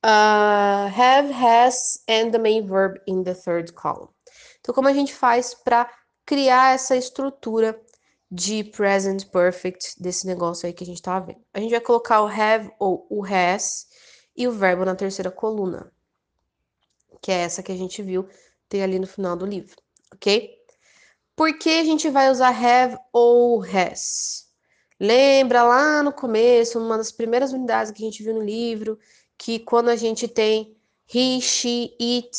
Uh, 0.05 0.87
have, 0.97 1.33
has, 1.33 2.01
and 2.09 2.31
the 2.31 2.37
main 2.37 2.65
verb 2.65 2.97
in 3.05 3.25
the 3.25 3.33
third 3.33 3.73
column. 3.73 4.07
Então, 4.61 4.73
como 4.73 4.87
a 4.87 4.93
gente 4.93 5.13
faz 5.13 5.53
para 5.53 5.91
criar 6.25 6.73
essa 6.73 6.95
estrutura 6.95 7.77
de 8.31 8.63
present 8.63 9.25
perfect 9.25 10.01
desse 10.01 10.25
negócio 10.25 10.65
aí 10.65 10.71
que 10.71 10.85
a 10.85 10.87
gente 10.87 10.99
estava 10.99 11.25
vendo? 11.25 11.41
A 11.53 11.59
gente 11.59 11.71
vai 11.71 11.81
colocar 11.81 12.21
o 12.21 12.27
have 12.27 12.71
ou 12.79 13.05
o 13.09 13.25
has 13.25 13.85
e 14.33 14.47
o 14.47 14.51
verbo 14.53 14.85
na 14.85 14.95
terceira 14.95 15.29
coluna, 15.29 15.91
que 17.21 17.33
é 17.33 17.39
essa 17.41 17.61
que 17.61 17.73
a 17.73 17.77
gente 17.77 18.01
viu 18.01 18.29
tem 18.69 18.83
ali 18.83 18.99
no 18.99 19.07
final 19.07 19.35
do 19.35 19.45
livro, 19.45 19.75
ok? 20.13 20.55
Por 21.35 21.57
que 21.57 21.69
a 21.69 21.83
gente 21.83 22.09
vai 22.09 22.31
usar 22.31 22.49
have 22.49 22.97
ou 23.13 23.63
has? 23.63 24.47
Lembra 24.99 25.63
lá 25.63 26.01
no 26.01 26.11
começo, 26.11 26.79
uma 26.79 26.97
das 26.97 27.11
primeiras 27.11 27.53
unidades 27.53 27.91
que 27.91 28.01
a 28.01 28.05
gente 28.05 28.23
viu 28.23 28.33
no 28.33 28.41
livro, 28.41 28.97
que 29.37 29.59
quando 29.59 29.89
a 29.89 29.95
gente 29.95 30.27
tem 30.27 30.75
he, 31.13 31.39
she, 31.39 31.95
it, 32.01 32.37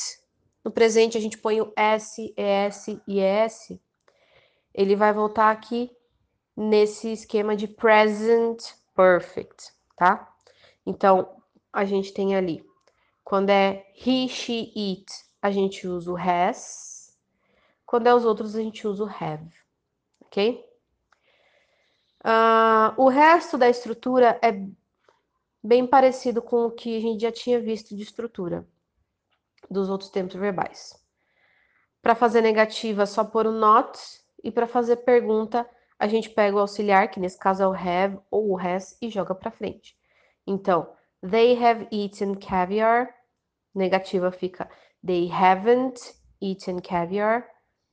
no 0.65 0.71
presente 0.71 1.17
a 1.17 1.21
gente 1.21 1.39
põe 1.39 1.61
o 1.61 1.73
s, 1.77 2.35
es 2.37 2.89
e 3.07 3.21
es, 3.21 3.73
ele 4.75 4.97
vai 4.97 5.13
voltar 5.13 5.51
aqui 5.51 5.91
nesse 6.57 7.13
esquema 7.13 7.55
de 7.55 7.69
present 7.69 8.61
perfect, 8.95 9.73
tá? 9.97 10.35
Então, 10.85 11.37
a 11.73 11.85
gente 11.85 12.13
tem 12.13 12.35
ali, 12.35 12.65
quando 13.23 13.51
é 13.51 13.87
he, 13.95 14.29
she, 14.29 14.73
it, 14.77 15.07
a 15.41 15.51
gente 15.51 15.87
usa 15.87 16.11
o 16.11 16.17
has. 16.17 17.17
Quando 17.87 18.07
é 18.07 18.15
os 18.15 18.25
outros, 18.25 18.55
a 18.55 18.63
gente 18.63 18.87
usa 18.87 19.05
o 19.05 19.09
have. 19.09 19.51
Ok? 20.21 20.65
Uh, 22.25 23.01
o 23.01 23.09
resto 23.09 23.57
da 23.57 23.69
estrutura 23.69 24.39
é 24.43 24.53
bem 25.63 25.87
parecido 25.87 26.43
com 26.43 26.67
o 26.67 26.71
que 26.71 26.97
a 26.97 27.01
gente 27.01 27.23
já 27.23 27.33
tinha 27.33 27.61
visto 27.61 27.97
de 27.97 28.03
estrutura 28.03 28.67
dos 29.71 29.89
outros 29.89 30.11
tempos 30.11 30.35
verbais. 30.35 30.99
Para 32.03 32.15
fazer 32.15 32.41
negativa, 32.41 33.07
só 33.07 33.25
pôr 33.25 33.47
o 33.47 33.53
not. 33.53 33.99
E 34.43 34.51
para 34.51 34.67
fazer 34.67 34.99
pergunta, 34.99 35.69
a 35.99 36.07
gente 36.07 36.31
pega 36.31 36.57
o 36.57 36.61
auxiliar, 36.61 37.11
que 37.11 37.19
nesse 37.19 37.39
caso 37.39 37.63
é 37.63 37.67
o 37.67 37.73
have 37.73 38.21
ou 38.31 38.51
o 38.51 38.59
has, 38.59 38.97
e 39.03 39.11
joga 39.11 39.35
para 39.35 39.51
frente. 39.51 39.97
Então, 40.47 40.93
they 41.29 41.63
have 41.63 41.89
eaten 41.91 42.35
caviar. 42.35 43.15
Negativa 43.75 44.31
fica 44.31 44.71
They 45.03 45.27
haven't 45.29 46.15
eaten 46.41 46.81
caviar. 46.81 47.45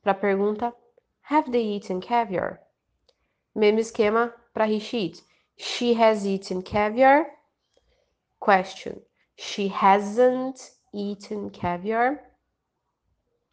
Para 0.02 0.12
a 0.12 0.14
pergunta, 0.14 0.72
have 1.22 1.50
they 1.50 1.62
eaten 1.62 2.00
caviar? 2.00 2.60
Mesmo 3.54 3.80
esquema 3.80 4.32
para 4.52 4.66
he, 4.66 4.78
she. 4.78 5.14
She 5.56 5.94
has 5.94 6.26
eaten 6.26 6.62
caviar. 6.62 7.26
Question. 8.40 9.00
She 9.36 9.68
hasn't 9.68 10.72
eaten 10.92 11.50
caviar. 11.50 12.20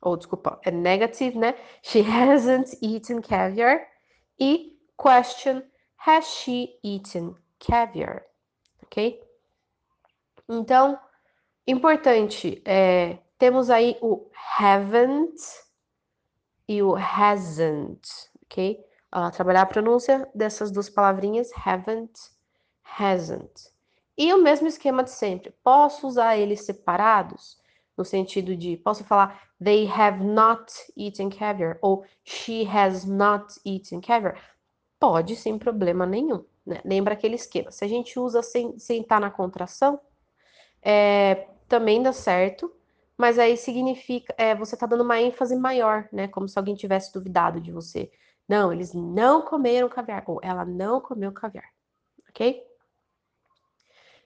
Ou, 0.01 0.13
oh, 0.13 0.17
desculpa, 0.17 0.59
é 0.65 0.71
negative, 0.71 1.37
né? 1.37 1.55
She 1.81 2.01
hasn't 2.03 2.77
eaten 2.81 3.21
caviar. 3.21 3.87
E 4.39 4.77
question. 4.97 5.63
Has 5.95 6.25
she 6.25 6.77
eaten 6.83 7.35
caviar? 7.59 8.23
Ok? 8.83 9.23
Então, 10.49 10.99
importante 11.65 12.61
é 12.65 13.19
temos 13.43 13.69
aí 13.69 13.97
o 14.01 14.25
haven't 14.57 15.35
e 16.65 16.81
o 16.81 16.95
hasn't, 16.95 18.07
ok? 18.45 18.81
Trabalhar 19.33 19.63
a 19.63 19.65
pronúncia 19.65 20.29
dessas 20.33 20.71
duas 20.71 20.89
palavrinhas, 20.89 21.51
haven't, 21.53 22.13
hasn't. 22.97 23.69
E 24.17 24.33
o 24.33 24.41
mesmo 24.41 24.69
esquema 24.69 25.03
de 25.03 25.11
sempre. 25.11 25.53
Posso 25.61 26.07
usar 26.07 26.37
eles 26.37 26.61
separados? 26.61 27.59
No 27.97 28.05
sentido 28.05 28.55
de, 28.55 28.77
posso 28.77 29.03
falar 29.03 29.43
they 29.61 29.91
have 29.91 30.23
not 30.23 30.71
eaten 30.95 31.29
caviar 31.29 31.77
ou 31.81 32.05
she 32.23 32.65
has 32.65 33.03
not 33.03 33.59
eaten 33.65 33.99
caviar? 33.99 34.41
Pode, 34.97 35.35
sem 35.35 35.59
problema 35.59 36.05
nenhum. 36.05 36.45
Né? 36.65 36.79
Lembra 36.85 37.13
aquele 37.13 37.35
esquema. 37.35 37.71
Se 37.71 37.83
a 37.83 37.89
gente 37.89 38.17
usa 38.17 38.41
sem, 38.41 38.79
sem 38.79 39.01
estar 39.01 39.19
na 39.19 39.29
contração, 39.29 39.99
é, 40.81 41.49
também 41.67 42.01
dá 42.01 42.13
certo 42.13 42.73
mas 43.17 43.37
aí 43.39 43.55
significa, 43.57 44.33
é, 44.37 44.55
você 44.55 44.75
está 44.75 44.85
dando 44.85 45.03
uma 45.03 45.21
ênfase 45.21 45.55
maior, 45.55 46.07
né? 46.11 46.27
Como 46.27 46.47
se 46.47 46.57
alguém 46.57 46.75
tivesse 46.75 47.13
duvidado 47.13 47.59
de 47.61 47.71
você. 47.71 48.11
Não, 48.47 48.73
eles 48.73 48.93
não 48.93 49.41
comeram 49.43 49.87
caviar, 49.87 50.23
ou 50.27 50.39
ela 50.43 50.65
não 50.65 50.99
comeu 50.99 51.31
caviar, 51.31 51.69
ok? 52.29 52.63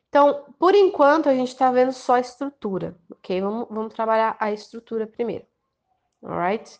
Então, 0.09 0.45
por 0.57 0.73
enquanto, 0.73 1.29
a 1.29 1.35
gente 1.35 1.49
está 1.49 1.71
vendo 1.71 1.91
só 1.91 2.15
a 2.15 2.19
estrutura, 2.19 2.97
ok? 3.11 3.41
Vamos, 3.41 3.67
vamos 3.69 3.93
trabalhar 3.93 4.35
a 4.39 4.51
estrutura 4.51 5.05
primeiro, 5.05 5.45
alright? 6.23 6.79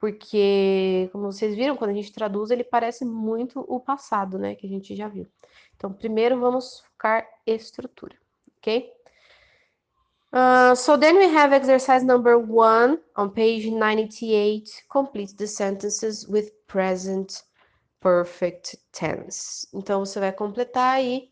Porque, 0.00 1.08
como 1.12 1.30
vocês 1.30 1.54
viram, 1.54 1.76
quando 1.76 1.90
a 1.90 1.94
gente 1.94 2.12
traduz, 2.12 2.50
ele 2.50 2.64
parece 2.64 3.04
muito 3.04 3.60
o 3.68 3.78
passado, 3.78 4.38
né? 4.38 4.56
Que 4.56 4.66
a 4.66 4.70
gente 4.70 4.96
já 4.96 5.06
viu. 5.06 5.28
Então, 5.76 5.92
primeiro 5.92 6.40
vamos 6.40 6.80
focar 6.80 7.28
estrutura, 7.46 8.16
ok? 8.58 8.92
Uh, 10.32 10.74
so 10.74 10.96
then 10.96 11.18
we 11.18 11.28
have 11.28 11.52
exercise 11.52 12.02
number 12.02 12.38
one 12.38 12.98
on 13.16 13.30
page 13.30 13.66
98. 13.66 14.84
Complete 14.88 15.36
the 15.36 15.46
sentences 15.46 16.26
with 16.26 16.50
present 16.66 17.42
perfect 18.00 18.76
tense. 18.92 19.68
Então, 19.74 20.00
você 20.00 20.18
vai 20.18 20.32
completar 20.32 20.94
aí 20.94 21.30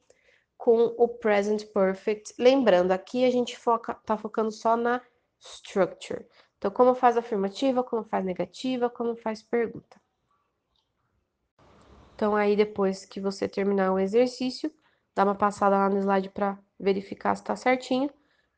com 0.58 0.94
o 0.98 1.08
present 1.08 1.64
perfect. 1.72 2.34
Lembrando, 2.38 2.92
aqui 2.92 3.24
a 3.24 3.30
gente 3.30 3.56
foca, 3.56 3.94
tá 3.94 4.18
focando 4.18 4.52
só 4.52 4.76
na 4.76 5.00
structure. 5.40 6.26
Então, 6.58 6.70
como 6.70 6.94
faz 6.94 7.16
afirmativa, 7.16 7.82
como 7.82 8.04
faz 8.04 8.22
negativa, 8.22 8.90
como 8.90 9.16
faz 9.16 9.42
pergunta. 9.42 9.98
Então, 12.14 12.36
aí 12.36 12.54
depois 12.54 13.06
que 13.06 13.18
você 13.18 13.48
terminar 13.48 13.92
o 13.92 13.98
exercício, 13.98 14.70
dá 15.14 15.24
uma 15.24 15.34
passada 15.34 15.78
lá 15.78 15.88
no 15.88 15.98
slide 15.98 16.28
para 16.28 16.58
verificar 16.78 17.34
se 17.34 17.42
está 17.42 17.56
certinho 17.56 18.10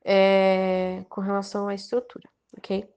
é, 0.05 1.05
com 1.09 1.21
relação 1.21 1.69
à 1.69 1.75
estrutura, 1.75 2.29
ok? 2.57 2.89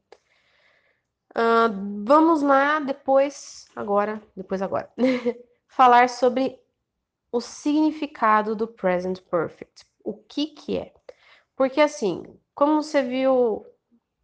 Uh, 1.32 2.04
vamos 2.06 2.42
lá 2.42 2.80
depois, 2.80 3.68
agora, 3.76 4.22
depois 4.36 4.62
agora, 4.62 4.90
falar 5.68 6.08
sobre 6.10 6.58
o 7.32 7.42
significado 7.42 8.56
do 8.56 8.68
present 8.68 9.20
perfect. 9.24 9.86
O 10.04 10.14
que 10.14 10.48
que 10.48 10.78
é? 10.78 10.94
Porque 11.56 11.82
assim, 11.82 12.24
como 12.54 12.82
você 12.82 13.02
viu, 13.02 13.66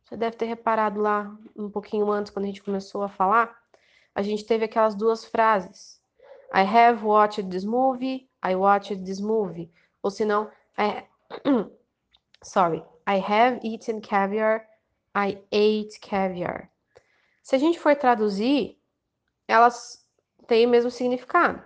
você 0.03 0.15
deve 0.15 0.37
ter 0.37 0.45
reparado 0.45 1.01
lá 1.01 1.35
um 1.55 1.69
pouquinho 1.69 2.09
antes, 2.09 2.31
quando 2.31 2.45
a 2.45 2.47
gente 2.47 2.63
começou 2.63 3.03
a 3.03 3.09
falar, 3.09 3.57
a 4.15 4.21
gente 4.21 4.45
teve 4.45 4.65
aquelas 4.65 4.95
duas 4.95 5.25
frases. 5.25 6.01
I 6.53 6.61
have 6.61 7.05
watched 7.05 7.49
this 7.49 7.65
movie, 7.65 8.29
I 8.43 8.55
watched 8.55 9.03
this 9.03 9.19
movie. 9.19 9.71
Ou 10.01 10.09
senão, 10.11 10.49
I, 10.77 11.05
Sorry, 12.43 12.83
I 13.05 13.19
have 13.19 13.59
eaten 13.63 14.01
caviar. 14.01 14.65
I 15.13 15.37
ate 15.51 15.99
caviar. 15.99 16.71
Se 17.43 17.55
a 17.55 17.59
gente 17.59 17.79
for 17.79 17.95
traduzir, 17.95 18.79
elas 19.47 20.05
têm 20.47 20.65
o 20.65 20.69
mesmo 20.69 20.89
significado. 20.89 21.61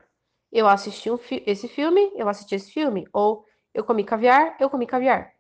Eu 0.52 0.68
assisti 0.68 1.10
um 1.10 1.18
fi 1.18 1.44
esse 1.46 1.68
filme, 1.68 2.12
eu 2.16 2.28
assisti 2.28 2.56
esse 2.56 2.72
filme. 2.72 3.08
Ou 3.14 3.46
eu 3.74 3.84
comi 3.84 4.04
caviar, 4.04 4.58
eu 4.60 4.70
comi 4.70 4.86
caviar. 4.86 5.34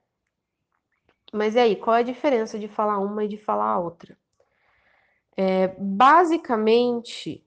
Mas 1.34 1.56
e 1.56 1.60
aí, 1.60 1.76
qual 1.76 1.98
é 1.98 2.00
a 2.00 2.04
diferença 2.04 2.58
de 2.58 2.68
falar 2.68 3.00
uma 3.00 3.26
e 3.26 3.28
de 3.28 3.38
falar 3.38 3.72
a 3.72 3.80
outra? 3.80 4.18
É, 5.36 5.68
basicamente, 5.78 7.46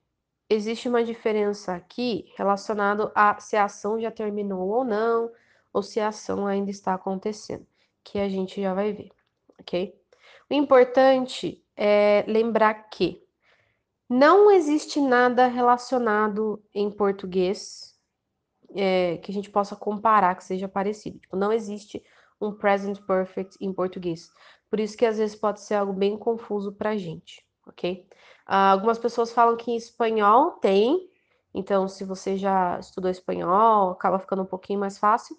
existe 0.48 0.88
uma 0.88 1.02
diferença 1.02 1.74
aqui 1.74 2.30
relacionada 2.36 3.10
a 3.14 3.40
se 3.40 3.56
a 3.56 3.64
ação 3.64 3.98
já 3.98 4.10
terminou 4.10 4.68
ou 4.68 4.84
não, 4.84 5.30
ou 5.72 5.82
se 5.82 6.00
a 6.00 6.08
ação 6.08 6.46
ainda 6.46 6.70
está 6.70 6.94
acontecendo 6.94 7.66
que 8.10 8.18
a 8.18 8.28
gente 8.28 8.60
já 8.60 8.74
vai 8.74 8.92
ver, 8.92 9.10
ok? 9.60 9.94
O 10.50 10.54
importante 10.54 11.62
é 11.76 12.24
lembrar 12.26 12.74
que 12.88 13.22
não 14.08 14.50
existe 14.50 15.00
nada 15.00 15.46
relacionado 15.46 16.62
em 16.74 16.90
português 16.90 17.94
é, 18.74 19.18
que 19.18 19.30
a 19.30 19.34
gente 19.34 19.50
possa 19.50 19.76
comparar 19.76 20.34
que 20.34 20.44
seja 20.44 20.66
parecido. 20.66 21.18
Tipo, 21.18 21.36
não 21.36 21.52
existe 21.52 22.02
um 22.40 22.52
present 22.52 23.00
perfect 23.06 23.56
em 23.60 23.72
português. 23.72 24.30
Por 24.70 24.80
isso 24.80 24.96
que 24.96 25.04
às 25.04 25.18
vezes 25.18 25.36
pode 25.36 25.60
ser 25.60 25.74
algo 25.74 25.92
bem 25.92 26.16
confuso 26.16 26.72
para 26.72 26.90
a 26.90 26.96
gente, 26.96 27.44
ok? 27.66 28.06
Uh, 28.48 28.72
algumas 28.72 28.98
pessoas 28.98 29.30
falam 29.30 29.56
que 29.56 29.70
em 29.70 29.76
espanhol 29.76 30.52
tem, 30.52 31.10
então 31.52 31.86
se 31.88 32.04
você 32.04 32.36
já 32.36 32.78
estudou 32.78 33.10
espanhol, 33.10 33.90
acaba 33.90 34.18
ficando 34.18 34.42
um 34.42 34.46
pouquinho 34.46 34.80
mais 34.80 34.98
fácil. 34.98 35.36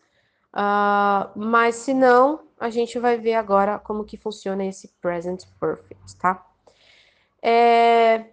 Uh, 0.53 1.29
mas 1.35 1.75
se 1.75 1.93
não, 1.93 2.48
a 2.59 2.69
gente 2.69 2.99
vai 2.99 3.17
ver 3.17 3.35
agora 3.35 3.79
como 3.79 4.03
que 4.03 4.17
funciona 4.17 4.65
esse 4.65 4.89
present 5.01 5.45
perfect, 5.59 6.15
tá? 6.17 6.45
É... 7.41 8.25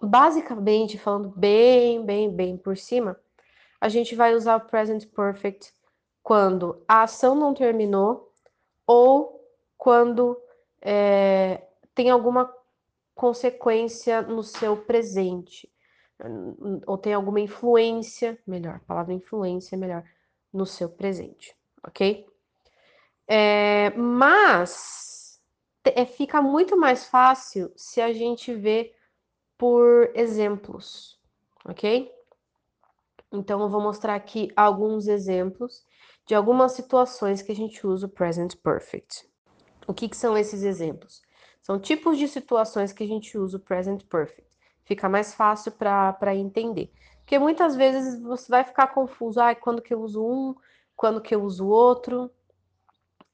Basicamente, 0.00 0.98
falando 0.98 1.28
bem, 1.36 2.04
bem, 2.04 2.30
bem 2.30 2.56
por 2.56 2.76
cima, 2.76 3.18
a 3.80 3.88
gente 3.88 4.14
vai 4.14 4.34
usar 4.34 4.56
o 4.56 4.66
present 4.66 5.06
perfect 5.06 5.72
quando 6.22 6.82
a 6.88 7.02
ação 7.02 7.34
não 7.34 7.54
terminou 7.54 8.32
ou 8.86 9.40
quando 9.76 10.40
é, 10.80 11.62
tem 11.94 12.10
alguma 12.10 12.52
consequência 13.14 14.22
no 14.22 14.42
seu 14.42 14.76
presente, 14.76 15.70
ou 16.86 16.98
tem 16.98 17.14
alguma 17.14 17.40
influência, 17.40 18.38
melhor, 18.46 18.76
a 18.76 18.86
palavra 18.86 19.14
influência 19.14 19.76
é 19.76 19.78
melhor, 19.78 20.04
no 20.52 20.66
seu 20.66 20.88
presente, 20.88 21.56
ok? 21.82 22.26
É, 23.28 23.90
mas 23.96 25.40
é, 25.84 26.04
fica 26.06 26.40
muito 26.40 26.76
mais 26.76 27.06
fácil 27.06 27.72
se 27.76 28.00
a 28.00 28.12
gente 28.12 28.54
vê 28.54 28.94
por 29.58 30.10
exemplos, 30.14 31.18
ok? 31.64 32.12
Então, 33.32 33.60
eu 33.60 33.68
vou 33.68 33.80
mostrar 33.80 34.14
aqui 34.14 34.50
alguns 34.56 35.08
exemplos 35.08 35.84
de 36.26 36.34
algumas 36.34 36.72
situações 36.72 37.42
que 37.42 37.52
a 37.52 37.54
gente 37.54 37.86
usa 37.86 38.06
o 38.06 38.10
present 38.10 38.54
perfect. 38.56 39.28
O 39.86 39.94
que, 39.94 40.08
que 40.08 40.16
são 40.16 40.36
esses 40.36 40.62
exemplos? 40.62 41.22
São 41.62 41.78
tipos 41.78 42.18
de 42.18 42.28
situações 42.28 42.92
que 42.92 43.02
a 43.02 43.06
gente 43.06 43.36
usa 43.36 43.56
o 43.56 43.60
present 43.60 44.04
perfect. 44.04 44.48
Fica 44.84 45.08
mais 45.08 45.34
fácil 45.34 45.72
para 45.72 46.34
entender. 46.34 46.92
Porque 47.18 47.38
muitas 47.38 47.74
vezes 47.74 48.20
você 48.20 48.48
vai 48.48 48.64
ficar 48.64 48.88
confuso. 48.88 49.40
Ah, 49.40 49.54
quando 49.54 49.82
que 49.82 49.92
eu 49.92 50.00
uso 50.00 50.24
um, 50.24 50.54
quando 50.94 51.20
que 51.20 51.34
eu 51.34 51.42
uso 51.42 51.66
outro. 51.66 52.30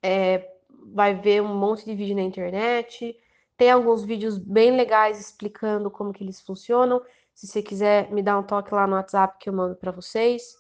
É, 0.03 0.51
vai 0.93 1.15
ver 1.15 1.43
um 1.43 1.55
monte 1.55 1.85
de 1.85 1.95
vídeo 1.95 2.17
na 2.17 2.23
internet. 2.23 3.17
Tem 3.57 3.71
alguns 3.71 4.03
vídeos 4.03 4.39
bem 4.39 4.75
legais 4.77 5.21
explicando 5.21 5.91
como 5.91 6.13
que 6.13 6.25
eles 6.25 6.41
funcionam. 6.41 7.03
Se 7.35 7.47
você 7.47 7.63
quiser 7.63 8.11
me 8.11 8.23
dar 8.23 8.39
um 8.39 8.43
toque 8.43 8.75
lá 8.75 8.87
no 8.87 8.97
WhatsApp 8.97 9.39
que 9.39 9.49
eu 9.49 9.53
mando 9.53 9.77
para 9.77 9.93
vocês. 9.93 10.55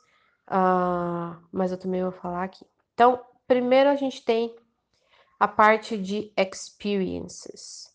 Uh, 0.48 1.36
mas 1.50 1.72
eu 1.72 1.78
também 1.78 2.02
vou 2.02 2.12
falar 2.12 2.44
aqui. 2.44 2.64
Então, 2.94 3.24
primeiro 3.46 3.88
a 3.90 3.96
gente 3.96 4.24
tem 4.24 4.54
a 5.38 5.48
parte 5.48 5.96
de 5.96 6.32
experiences. 6.36 7.92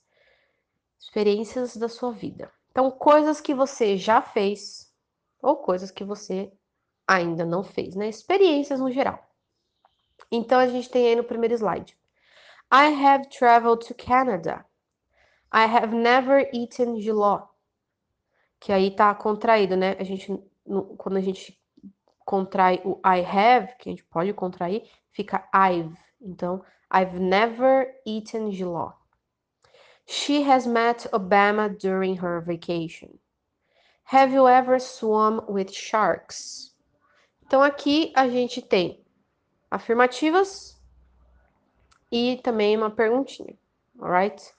Experiências 0.99 1.77
da 1.77 1.87
sua 1.87 2.11
vida. 2.11 2.51
Então, 2.71 2.91
coisas 2.91 3.41
que 3.41 3.53
você 3.53 3.97
já 3.97 4.21
fez 4.21 4.93
ou 5.41 5.55
coisas 5.57 5.89
que 5.89 6.03
você 6.03 6.51
ainda 7.07 7.45
não 7.45 7.63
fez, 7.63 7.95
né? 7.95 8.09
Experiências 8.09 8.79
no 8.79 8.91
geral. 8.91 9.26
Então, 10.31 10.59
a 10.59 10.67
gente 10.67 10.89
tem 10.89 11.07
aí 11.07 11.15
no 11.15 11.23
primeiro 11.23 11.55
slide. 11.55 11.97
I 12.71 12.93
have 12.93 13.29
traveled 13.29 13.85
to 13.87 13.93
Canada. 13.93 14.65
I 15.53 15.65
have 15.65 15.95
never 15.95 16.49
eaten 16.53 16.99
giló. 16.99 17.47
Que 18.59 18.73
aí 18.73 18.91
tá 18.91 19.13
contraído, 19.15 19.77
né? 19.77 19.95
A 19.99 20.03
gente, 20.03 20.27
quando 20.97 21.17
a 21.17 21.21
gente 21.21 21.57
contrai 22.25 22.81
o 22.83 22.99
I 23.05 23.23
have, 23.23 23.75
que 23.77 23.89
a 23.89 23.91
gente 23.91 24.03
pode 24.03 24.33
contrair, 24.33 24.83
fica 25.11 25.47
I've. 25.53 25.97
Então, 26.19 26.63
I've 26.91 27.17
never 27.19 28.01
eaten 28.05 28.51
giló. 28.51 28.93
She 30.05 30.41
has 30.41 30.65
met 30.65 31.07
Obama 31.11 31.69
during 31.69 32.15
her 32.15 32.41
vacation. 32.41 33.19
Have 34.03 34.33
you 34.33 34.47
ever 34.47 34.79
swum 34.79 35.41
with 35.49 35.71
sharks? 35.71 36.73
Então 37.45 37.61
aqui 37.61 38.13
a 38.15 38.27
gente 38.29 38.61
tem 38.61 39.05
afirmativas 39.69 40.77
e 42.11 42.37
também 42.43 42.77
uma 42.77 42.89
perguntinha, 42.89 43.55
alright? 43.99 44.53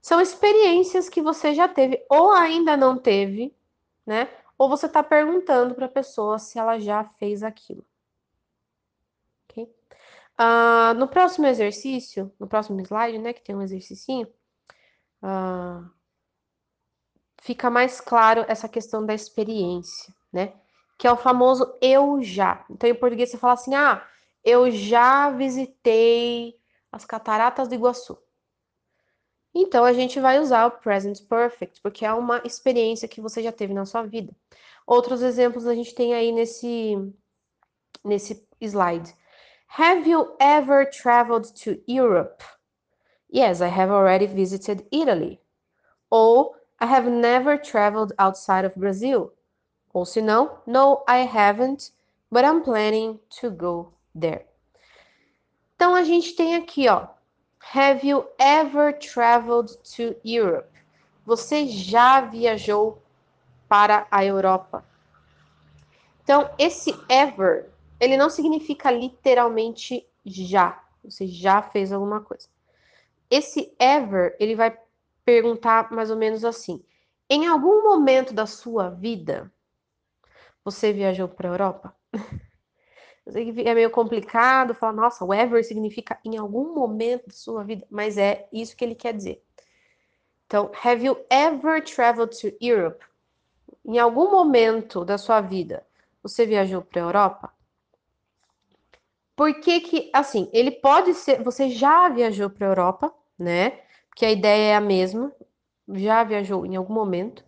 São 0.00 0.20
experiências 0.20 1.08
que 1.08 1.20
você 1.20 1.54
já 1.54 1.68
teve 1.68 2.04
ou 2.08 2.30
ainda 2.32 2.76
não 2.76 2.96
teve, 2.96 3.54
né? 4.06 4.28
Ou 4.56 4.68
você 4.68 4.86
está 4.86 5.02
perguntando 5.02 5.74
para 5.74 5.86
a 5.86 5.90
pessoa 5.90 6.38
se 6.38 6.58
ela 6.58 6.78
já 6.78 7.04
fez 7.18 7.42
aquilo. 7.42 7.84
Ok? 9.44 9.64
Uh, 10.38 10.94
no 10.94 11.08
próximo 11.08 11.46
exercício, 11.46 12.32
no 12.38 12.46
próximo 12.46 12.80
slide, 12.80 13.18
né, 13.18 13.32
que 13.32 13.42
tem 13.42 13.54
um 13.54 13.62
exercício, 13.62 14.26
uh, 15.22 15.90
fica 17.42 17.68
mais 17.68 18.00
claro 18.00 18.44
essa 18.48 18.68
questão 18.68 19.04
da 19.04 19.14
experiência, 19.14 20.14
né? 20.32 20.54
Que 20.98 21.06
é 21.06 21.12
o 21.12 21.16
famoso 21.16 21.76
eu 21.80 22.22
já. 22.22 22.64
Então, 22.70 22.88
em 22.88 22.94
português, 22.94 23.30
você 23.30 23.38
fala 23.38 23.54
assim: 23.54 23.74
ah, 23.74 24.06
eu 24.44 24.70
já 24.70 25.30
visitei 25.30 26.58
as 26.90 27.04
cataratas 27.04 27.68
do 27.68 27.74
Iguaçu. 27.74 28.18
Então, 29.54 29.84
a 29.84 29.92
gente 29.92 30.20
vai 30.20 30.38
usar 30.38 30.66
o 30.66 30.70
present 30.70 31.22
perfect, 31.26 31.80
porque 31.82 32.04
é 32.06 32.12
uma 32.12 32.40
experiência 32.44 33.08
que 33.08 33.20
você 33.20 33.42
já 33.42 33.50
teve 33.50 33.74
na 33.74 33.84
sua 33.84 34.02
vida. 34.02 34.34
Outros 34.86 35.22
exemplos 35.22 35.66
a 35.66 35.74
gente 35.74 35.94
tem 35.94 36.14
aí 36.14 36.30
nesse, 36.32 36.94
nesse 38.04 38.46
slide. 38.60 39.14
Have 39.76 40.08
you 40.08 40.36
ever 40.40 40.88
traveled 40.90 41.52
to 41.64 41.82
Europe? 41.86 42.44
Yes, 43.32 43.60
I 43.60 43.68
have 43.68 43.92
already 43.92 44.26
visited 44.26 44.86
Italy. 44.90 45.40
Ou 46.10 46.54
I 46.80 46.86
have 46.86 47.08
never 47.08 47.60
traveled 47.60 48.12
outside 48.18 48.66
of 48.66 48.78
Brazil. 48.78 49.32
Ou 49.92 50.04
se 50.04 50.20
não, 50.20 50.60
no, 50.66 51.04
I 51.08 51.26
haven't, 51.26 51.92
but 52.30 52.44
I'm 52.44 52.62
planning 52.62 53.20
to 53.40 53.50
go 53.50 53.92
there. 54.18 54.46
Então 55.76 55.94
a 55.94 56.02
gente 56.02 56.34
tem 56.34 56.56
aqui, 56.56 56.88
ó. 56.88 57.08
Have 57.74 58.06
you 58.06 58.26
ever 58.38 58.98
traveled 58.98 59.76
to 59.96 60.16
Europe? 60.24 60.70
Você 61.24 61.66
já 61.66 62.20
viajou 62.20 63.02
para 63.68 64.06
a 64.10 64.24
Europa? 64.24 64.84
Então, 66.22 66.50
esse 66.58 66.94
ever 67.08 67.70
ele 68.00 68.16
não 68.16 68.30
significa 68.30 68.90
literalmente 68.90 70.08
já. 70.24 70.82
Você 71.04 71.26
já 71.26 71.62
fez 71.62 71.92
alguma 71.92 72.22
coisa. 72.22 72.48
Esse 73.30 73.72
ever, 73.78 74.34
ele 74.40 74.56
vai 74.56 74.76
perguntar 75.24 75.92
mais 75.92 76.10
ou 76.10 76.16
menos 76.16 76.44
assim: 76.44 76.82
em 77.28 77.46
algum 77.46 77.82
momento 77.82 78.32
da 78.32 78.46
sua 78.46 78.88
vida, 78.88 79.52
você 80.64 80.92
viajou 80.92 81.28
para 81.28 81.48
a 81.48 81.52
Europa? 81.52 81.96
Eu 83.30 83.32
sei 83.32 83.52
que 83.52 83.60
é 83.60 83.74
meio 83.74 83.90
complicado 83.90 84.74
falar, 84.74 84.92
nossa, 84.92 85.24
o 85.24 85.32
ever 85.32 85.62
significa 85.64 86.18
em 86.24 86.36
algum 86.36 86.74
momento 86.74 87.28
da 87.28 87.32
sua 87.32 87.62
vida, 87.62 87.86
mas 87.88 88.18
é 88.18 88.48
isso 88.52 88.76
que 88.76 88.84
ele 88.84 88.96
quer 88.96 89.14
dizer. 89.14 89.40
Então, 90.46 90.72
have 90.84 91.04
you 91.04 91.16
ever 91.30 91.80
traveled 91.84 92.36
to 92.40 92.52
Europe? 92.60 93.04
Em 93.84 94.00
algum 94.00 94.32
momento 94.32 95.04
da 95.04 95.16
sua 95.16 95.40
vida, 95.40 95.86
você 96.20 96.44
viajou 96.44 96.82
para 96.82 97.00
a 97.00 97.04
Europa? 97.04 97.54
Por 99.36 99.54
que 99.60 99.80
que, 99.80 100.10
assim, 100.12 100.50
ele 100.52 100.72
pode 100.72 101.14
ser, 101.14 101.40
você 101.40 101.70
já 101.70 102.08
viajou 102.08 102.50
para 102.50 102.66
a 102.66 102.70
Europa, 102.70 103.14
né? 103.38 103.80
Porque 104.08 104.26
a 104.26 104.32
ideia 104.32 104.72
é 104.72 104.74
a 104.74 104.80
mesma, 104.80 105.32
já 105.88 106.24
viajou 106.24 106.66
em 106.66 106.74
algum 106.74 106.92
momento. 106.92 107.44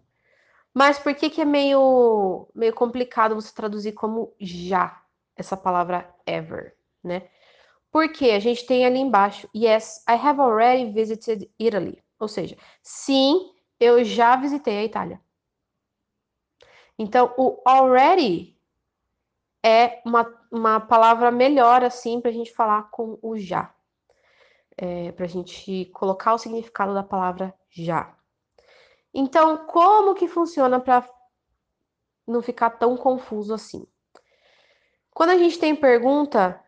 Mas 0.72 0.96
por 0.96 1.12
que 1.12 1.28
que 1.28 1.40
é 1.40 1.44
meio, 1.44 2.46
meio 2.54 2.72
complicado 2.72 3.34
você 3.34 3.52
traduzir 3.52 3.92
como 3.92 4.32
já, 4.38 5.01
essa 5.36 5.56
palavra 5.56 6.12
ever, 6.26 6.76
né? 7.02 7.28
Porque 7.90 8.30
a 8.30 8.40
gente 8.40 8.64
tem 8.66 8.86
ali 8.86 8.98
embaixo, 8.98 9.48
yes, 9.54 10.02
I 10.08 10.14
have 10.14 10.40
already 10.40 10.90
visited 10.92 11.50
Italy. 11.58 12.02
Ou 12.18 12.28
seja, 12.28 12.56
sim, 12.82 13.52
eu 13.78 14.02
já 14.02 14.36
visitei 14.36 14.78
a 14.78 14.84
Itália. 14.84 15.20
Então, 16.98 17.34
o 17.36 17.60
already 17.66 18.56
é 19.62 20.00
uma, 20.04 20.26
uma 20.50 20.80
palavra 20.80 21.30
melhor, 21.30 21.84
assim, 21.84 22.20
para 22.20 22.30
a 22.30 22.34
gente 22.34 22.52
falar 22.52 22.90
com 22.90 23.18
o 23.20 23.36
já. 23.36 23.74
É, 24.76 25.12
para 25.12 25.26
a 25.26 25.28
gente 25.28 25.86
colocar 25.86 26.32
o 26.32 26.38
significado 26.38 26.94
da 26.94 27.02
palavra 27.02 27.54
já. 27.68 28.16
Então, 29.12 29.66
como 29.66 30.14
que 30.14 30.26
funciona 30.26 30.80
para 30.80 31.06
não 32.26 32.40
ficar 32.40 32.70
tão 32.70 32.96
confuso 32.96 33.52
assim? 33.52 33.86
Quando 35.14 35.30
a 35.30 35.38
gente 35.38 35.58
tem 35.58 35.74
pergunta, 35.76 36.60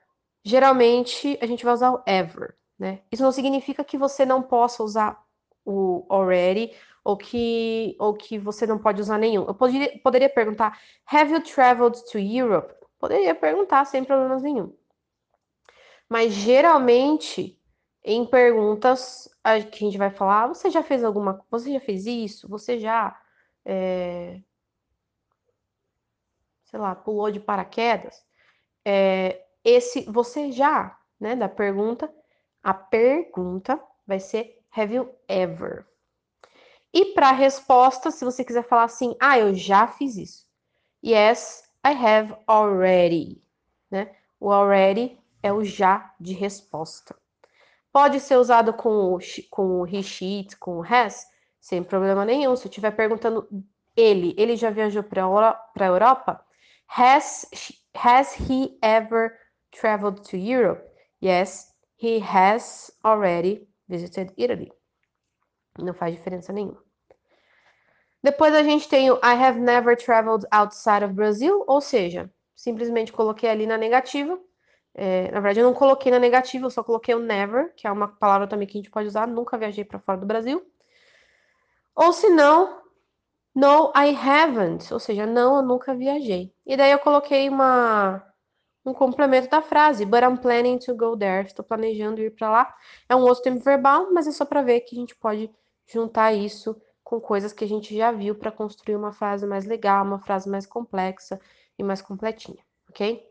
geralmente 0.44 1.38
a 1.40 1.46
gente 1.46 1.64
vai 1.64 1.74
usar 1.74 1.92
o 1.92 2.02
ever, 2.06 2.54
né? 2.78 3.00
Isso 3.10 3.22
não 3.22 3.32
significa 3.32 3.84
que 3.84 3.96
você 3.96 4.26
não 4.26 4.42
possa 4.42 4.82
usar 4.82 5.24
o 5.64 6.04
already 6.08 6.72
ou 7.02 7.16
que, 7.16 7.96
ou 7.98 8.14
que 8.14 8.38
você 8.38 8.66
não 8.66 8.78
pode 8.78 9.00
usar 9.00 9.18
nenhum. 9.18 9.44
Eu 9.44 9.54
poderia, 9.54 9.98
poderia 9.98 10.28
perguntar: 10.28 10.78
Have 11.06 11.32
you 11.32 11.42
traveled 11.42 12.02
to 12.10 12.18
Europe? 12.18 12.74
Poderia 12.98 13.34
perguntar 13.34 13.84
sem 13.84 14.04
problemas 14.04 14.42
nenhum. 14.42 14.74
Mas 16.08 16.32
geralmente, 16.32 17.58
em 18.02 18.24
perguntas 18.26 19.28
que 19.70 19.84
a 19.84 19.86
gente 19.86 19.98
vai 19.98 20.10
falar, 20.10 20.46
você 20.48 20.70
já 20.70 20.82
fez 20.82 21.04
alguma 21.04 21.44
Você 21.50 21.72
já 21.72 21.80
fez 21.80 22.06
isso? 22.06 22.48
Você 22.48 22.78
já. 22.78 23.20
É, 23.64 24.40
sei 26.64 26.78
lá, 26.78 26.94
pulou 26.94 27.30
de 27.30 27.40
paraquedas? 27.40 28.23
É, 28.84 29.44
esse 29.64 30.02
você 30.02 30.52
já, 30.52 30.98
né? 31.18 31.34
Da 31.34 31.48
pergunta, 31.48 32.12
a 32.62 32.74
pergunta 32.74 33.80
vai 34.06 34.20
ser 34.20 34.62
Have 34.76 34.94
you 34.94 35.08
ever? 35.28 35.86
E 36.92 37.06
para 37.06 37.30
a 37.30 37.32
resposta, 37.32 38.10
se 38.10 38.24
você 38.24 38.44
quiser 38.44 38.62
falar 38.62 38.84
assim, 38.84 39.16
ah, 39.20 39.36
eu 39.36 39.52
já 39.52 39.86
fiz 39.86 40.16
isso. 40.16 40.46
Yes, 41.04 41.64
I 41.84 41.90
have 41.90 42.36
already. 42.46 43.42
Né? 43.90 44.14
O 44.38 44.52
already 44.52 45.18
é 45.42 45.52
o 45.52 45.64
já 45.64 46.14
de 46.20 46.32
resposta. 46.32 47.16
Pode 47.92 48.20
ser 48.20 48.36
usado 48.36 48.72
com 48.72 49.14
o, 49.14 49.18
com 49.50 49.80
o 49.80 49.86
he, 49.86 50.02
she, 50.02 50.46
com 50.58 50.78
o 50.78 50.82
has, 50.82 51.26
sem 51.60 51.82
problema 51.82 52.24
nenhum. 52.24 52.54
Se 52.56 52.66
eu 52.66 52.70
estiver 52.70 52.92
perguntando 52.92 53.48
ele, 53.96 54.34
ele 54.38 54.56
já 54.56 54.70
viajou 54.70 55.02
para 55.02 55.22
a 55.24 55.84
Europa? 55.84 56.44
Has, 56.96 57.44
has 57.96 58.32
he 58.32 58.78
ever 58.80 59.36
traveled 59.72 60.24
to 60.26 60.38
Europe? 60.38 60.88
Yes, 61.20 61.72
he 61.96 62.20
has 62.20 62.88
already 63.04 63.66
visited 63.88 64.32
Italy. 64.36 64.70
Não 65.76 65.92
faz 65.92 66.14
diferença 66.14 66.52
nenhuma. 66.52 66.80
Depois 68.22 68.54
a 68.54 68.62
gente 68.62 68.88
tem 68.88 69.10
o 69.10 69.16
I 69.16 69.34
have 69.34 69.58
never 69.58 69.96
traveled 69.96 70.46
outside 70.52 71.04
of 71.04 71.14
Brazil, 71.14 71.64
ou 71.66 71.80
seja, 71.80 72.30
simplesmente 72.54 73.12
coloquei 73.12 73.50
ali 73.50 73.66
na 73.66 73.76
negativa. 73.76 74.38
É, 74.94 75.32
na 75.32 75.40
verdade, 75.40 75.58
eu 75.58 75.64
não 75.64 75.74
coloquei 75.74 76.12
na 76.12 76.20
negativa, 76.20 76.66
eu 76.66 76.70
só 76.70 76.84
coloquei 76.84 77.12
o 77.12 77.18
never, 77.18 77.74
que 77.74 77.88
é 77.88 77.90
uma 77.90 78.06
palavra 78.06 78.46
também 78.46 78.68
que 78.68 78.78
a 78.78 78.80
gente 78.80 78.90
pode 78.92 79.08
usar. 79.08 79.26
Nunca 79.26 79.58
viajei 79.58 79.84
para 79.84 79.98
fora 79.98 80.18
do 80.18 80.26
Brasil. 80.26 80.64
Ou 81.96 82.12
se 82.12 82.28
não, 82.28 82.83
no, 83.54 83.92
I 83.94 84.14
haven't, 84.14 84.92
ou 84.92 84.98
seja, 84.98 85.26
não, 85.26 85.56
eu 85.56 85.62
nunca 85.62 85.94
viajei. 85.94 86.52
E 86.66 86.76
daí 86.76 86.90
eu 86.90 86.98
coloquei 86.98 87.48
uma 87.48 88.22
um 88.86 88.92
complemento 88.92 89.48
da 89.48 89.62
frase, 89.62 90.04
but 90.04 90.22
I'm 90.22 90.36
planning 90.36 90.78
to 90.78 90.94
go 90.94 91.16
there. 91.16 91.46
Estou 91.46 91.64
planejando 91.64 92.20
ir 92.20 92.34
para 92.34 92.50
lá. 92.50 92.74
É 93.08 93.16
um 93.16 93.22
outro 93.22 93.42
tempo 93.42 93.64
verbal, 93.64 94.12
mas 94.12 94.26
é 94.26 94.32
só 94.32 94.44
para 94.44 94.62
ver 94.62 94.80
que 94.80 94.94
a 94.94 94.98
gente 94.98 95.16
pode 95.16 95.50
juntar 95.86 96.32
isso 96.34 96.76
com 97.02 97.20
coisas 97.20 97.52
que 97.52 97.64
a 97.64 97.68
gente 97.68 97.96
já 97.96 98.12
viu 98.12 98.34
para 98.34 98.50
construir 98.50 98.96
uma 98.96 99.12
frase 99.12 99.46
mais 99.46 99.64
legal, 99.64 100.04
uma 100.04 100.18
frase 100.18 100.48
mais 100.48 100.66
complexa 100.66 101.40
e 101.78 101.82
mais 101.82 102.02
completinha, 102.02 102.62
ok? 102.88 103.26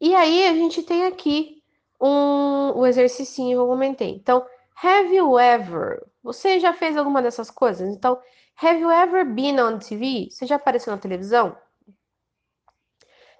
E 0.00 0.14
aí 0.14 0.46
a 0.46 0.54
gente 0.54 0.82
tem 0.82 1.06
aqui 1.06 1.62
um, 2.00 2.72
o 2.78 2.86
exercício 2.86 3.44
que 3.44 3.52
eu 3.52 3.66
comentei. 3.66 4.10
Então, 4.10 4.44
have 4.82 5.14
you 5.14 5.38
ever? 5.38 6.04
Você 6.22 6.58
já 6.58 6.72
fez 6.72 6.96
alguma 6.96 7.22
dessas 7.22 7.50
coisas? 7.50 7.88
Então, 7.88 8.20
have 8.54 8.78
you 8.78 8.90
ever 8.90 9.24
been 9.24 9.58
on 9.58 9.78
TV? 9.78 10.30
Você 10.30 10.46
já 10.46 10.56
apareceu 10.56 10.92
na 10.92 10.98
televisão? 10.98 11.56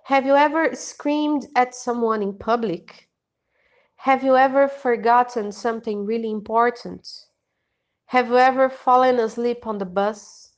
Have 0.04 0.26
you 0.26 0.34
ever 0.34 0.74
screamed 0.74 1.48
at 1.54 1.74
someone 1.74 2.22
in 2.22 2.32
public? 2.36 3.08
Have 3.96 4.24
you 4.26 4.36
ever 4.36 4.68
forgotten 4.68 5.52
something 5.52 6.04
really 6.04 6.30
important? 6.30 7.08
Have 8.06 8.28
you 8.28 8.36
ever 8.36 8.68
fallen 8.68 9.20
asleep 9.20 9.64
on 9.64 9.78
the 9.78 9.84
bus? 9.84 10.52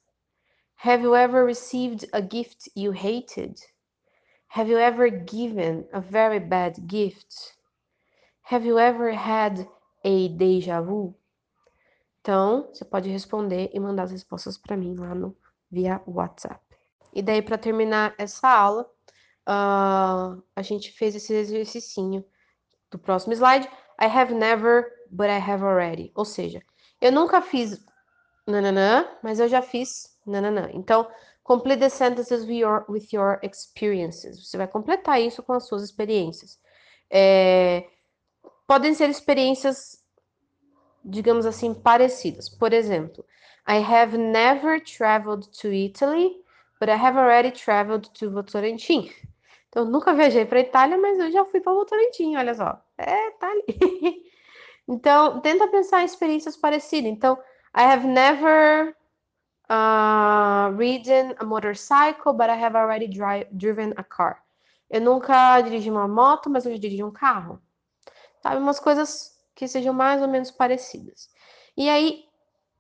Have 0.76 1.02
you 1.02 1.14
ever 1.14 1.44
received 1.44 2.06
a 2.12 2.22
gift 2.22 2.68
you 2.74 2.92
hated? 2.92 3.60
Have 4.48 4.68
you 4.68 4.78
ever 4.78 5.10
given 5.10 5.86
a 5.92 6.00
very 6.00 6.38
bad 6.38 6.88
gift? 6.88 7.54
Have 8.42 8.64
you 8.64 8.78
ever 8.78 9.12
had 9.12 9.68
a 10.04 10.28
déjà 10.30 10.84
vu? 10.84 11.14
Então, 12.24 12.70
você 12.72 12.87
pode 12.87 13.10
responder 13.10 13.68
e 13.74 13.78
mandar 13.78 14.04
as 14.04 14.10
respostas 14.10 14.56
para 14.56 14.78
mim 14.78 14.94
lá 14.94 15.14
no 15.14 15.37
via 15.70 16.00
WhatsApp. 16.06 16.58
E 17.12 17.20
daí, 17.20 17.42
para 17.42 17.58
terminar 17.58 18.14
essa 18.16 18.48
aula, 18.48 18.90
uh, 19.46 20.42
a 20.56 20.62
gente 20.62 20.90
fez 20.92 21.14
esse 21.14 21.34
exercício 21.34 22.24
do 22.90 22.98
próximo 22.98 23.34
slide. 23.34 23.68
I 24.00 24.06
have 24.06 24.32
never, 24.32 24.90
but 25.10 25.26
I 25.26 25.37
have 25.38 25.62
already. 25.62 26.12
Ou 26.14 26.24
seja, 26.24 26.62
eu 26.98 27.12
nunca 27.12 27.42
fiz 27.42 27.84
nananã, 28.46 29.06
mas 29.22 29.38
eu 29.38 29.46
já 29.46 29.60
fiz 29.60 30.18
nananã. 30.26 30.70
Então, 30.72 31.06
complete 31.42 31.80
the 31.80 31.90
sentences 31.90 32.46
with 32.46 32.56
your, 32.56 32.87
with 32.88 33.08
your 33.12 33.38
experiences. 33.42 34.48
Você 34.48 34.56
vai 34.56 34.66
completar 34.66 35.20
isso 35.20 35.42
com 35.42 35.52
as 35.52 35.68
suas 35.68 35.82
experiências. 35.82 36.58
É, 37.10 37.87
podem 38.66 38.94
ser 38.94 39.10
experiências, 39.10 40.02
digamos 41.04 41.46
assim, 41.46 41.74
parecidas. 41.74 42.48
Por 42.48 42.72
exemplo, 42.72 43.24
I 43.68 43.78
have 43.78 44.16
never 44.16 44.80
traveled 44.80 45.48
to 45.60 45.72
Italy, 45.72 46.36
but 46.80 46.88
I 46.88 46.96
have 46.96 47.18
already 47.18 47.50
traveled 47.50 48.10
to 48.18 48.30
Votorantim. 48.30 49.10
Então, 49.68 49.84
nunca 49.84 50.14
viajei 50.14 50.44
para 50.44 50.60
Itália, 50.60 50.96
mas 50.96 51.18
eu 51.18 51.30
já 51.32 51.44
fui 51.44 51.60
para 51.60 51.72
Votorantim, 51.72 52.36
olha 52.36 52.54
só. 52.54 52.80
É, 52.96 53.30
tá 53.32 53.48
ali. 53.48 54.24
Então, 54.86 55.40
tenta 55.40 55.66
pensar 55.68 56.02
em 56.02 56.04
experiências 56.04 56.58
parecidas. 56.58 57.10
Então, 57.10 57.38
I 57.74 57.84
have 57.84 58.06
never 58.06 58.94
uh, 59.70 60.76
ridden 60.76 61.34
a 61.38 61.44
motorcycle, 61.44 62.34
but 62.34 62.50
I 62.50 62.62
have 62.62 62.76
already 62.76 63.08
drive, 63.08 63.46
driven 63.50 63.94
a 63.96 64.04
car. 64.04 64.42
Eu 64.90 65.00
nunca 65.00 65.60
dirigi 65.62 65.90
uma 65.90 66.06
moto, 66.06 66.50
mas 66.50 66.66
eu 66.66 66.72
já 66.72 66.78
dirigi 66.78 67.02
um 67.02 67.10
carro. 67.10 67.60
Sabe, 68.42 68.58
umas 68.58 68.78
coisas 68.78 69.33
que 69.54 69.68
sejam 69.68 69.94
mais 69.94 70.20
ou 70.20 70.28
menos 70.28 70.50
parecidas. 70.50 71.28
E 71.76 71.88
aí, 71.88 72.24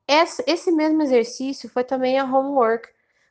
esse 0.06 0.72
mesmo 0.72 1.02
exercício 1.02 1.68
foi 1.68 1.84
também 1.84 2.18
a 2.18 2.24
homework 2.24 2.88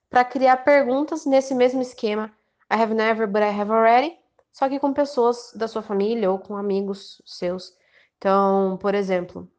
para 0.09 0.25
criar 0.25 0.57
perguntas 0.57 1.25
nesse 1.25 1.53
mesmo 1.53 1.81
esquema. 1.81 2.31
I 2.71 2.75
have 2.75 2.93
never, 2.93 3.27
but 3.27 3.41
I 3.41 3.49
have 3.49 3.71
already. 3.71 4.17
Só 4.51 4.69
que 4.69 4.79
com 4.79 4.93
pessoas 4.93 5.51
da 5.55 5.67
sua 5.67 5.81
família 5.81 6.31
ou 6.31 6.39
com 6.39 6.55
amigos 6.55 7.21
seus 7.25 7.75
então, 8.23 8.77
por 8.77 8.95
exemplo, 8.95 9.51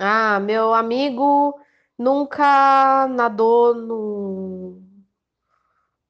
ah, 0.00 0.40
meu 0.40 0.74
amigo 0.74 1.54
nunca 1.96 3.06
nadou 3.06 3.72
no, 3.72 4.82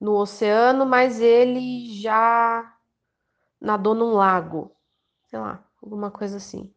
no 0.00 0.14
oceano, 0.14 0.86
mas 0.86 1.20
ele 1.20 1.92
já 2.00 2.74
nadou 3.60 3.94
num 3.94 4.14
lago, 4.14 4.74
sei 5.26 5.38
lá, 5.38 5.62
alguma 5.82 6.10
coisa 6.10 6.38
assim, 6.38 6.74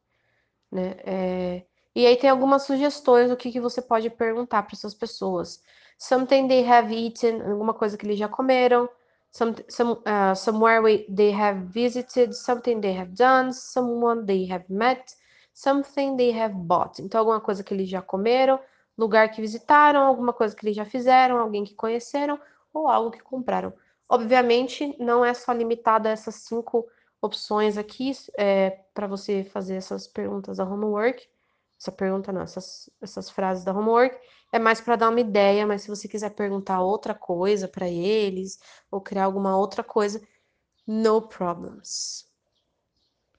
né? 0.72 0.96
É, 1.04 1.64
e 1.96 2.06
aí 2.06 2.16
tem 2.16 2.30
algumas 2.30 2.64
sugestões 2.64 3.30
do 3.30 3.38
que, 3.38 3.52
que 3.52 3.60
você 3.60 3.82
pode 3.82 4.10
perguntar 4.10 4.64
para 4.64 4.76
essas 4.76 4.94
pessoas. 4.94 5.62
Something 5.98 6.48
they 6.48 6.66
have 6.68 6.94
eaten, 6.94 7.42
alguma 7.42 7.74
coisa 7.74 7.98
que 7.98 8.06
eles 8.06 8.18
já 8.18 8.28
comeram 8.28 8.90
some, 9.32 9.56
some 9.70 9.92
uh, 9.92 10.36
somewhere 10.36 10.82
we, 10.82 11.06
they 11.10 11.32
have 11.32 11.68
visited, 11.74 12.34
something 12.34 12.82
they 12.82 12.94
have 12.94 13.14
done, 13.16 13.54
someone 13.54 14.26
they 14.26 14.46
have 14.52 14.66
met, 14.70 15.16
something 15.54 16.18
they 16.18 16.32
have 16.32 16.54
bought. 16.54 17.02
Então, 17.02 17.20
alguma 17.20 17.40
coisa 17.40 17.64
que 17.64 17.74
eles 17.74 17.90
já 17.90 18.02
comeram, 18.02 18.60
lugar 18.98 19.30
que 19.32 19.42
visitaram, 19.42 20.02
alguma 20.02 20.34
coisa 20.34 20.56
que 20.56 20.66
eles 20.66 20.76
já 20.76 20.86
fizeram, 20.86 21.40
alguém 21.40 21.64
que 21.64 21.74
conheceram 21.74 22.40
ou 22.74 22.88
algo 22.88 23.12
que 23.12 23.22
compraram. 23.22 23.74
Obviamente, 24.08 24.96
não 25.00 25.24
é 25.24 25.34
só 25.34 25.54
limitado 25.54 26.08
a 26.08 26.12
essas 26.12 26.36
cinco 26.36 26.88
opções 27.22 27.78
aqui 27.78 28.12
é, 28.38 28.72
para 28.94 29.08
você 29.08 29.44
fazer 29.44 29.76
essas 29.76 30.08
perguntas 30.08 30.58
da 30.58 30.66
homework. 30.66 31.28
Essa 31.80 31.92
pergunta 31.92 32.32
não, 32.32 32.42
essas, 32.42 32.90
essas 33.02 33.30
frases 33.30 33.64
da 33.64 33.74
homework 33.74 34.18
é 34.52 34.60
mais 34.60 34.82
para 34.82 34.96
dar 34.96 35.10
uma 35.10 35.20
ideia, 35.20 35.66
mas 35.66 35.84
se 35.84 35.90
você 35.90 36.08
quiser 36.08 36.32
perguntar 36.32 36.82
outra 36.82 37.14
coisa 37.16 37.68
para 37.68 37.90
eles 37.90 38.60
ou 38.90 39.02
criar 39.02 39.26
alguma 39.26 39.58
outra 39.58 39.84
coisa, 39.84 40.22
no 40.88 41.22
problems. 41.22 42.31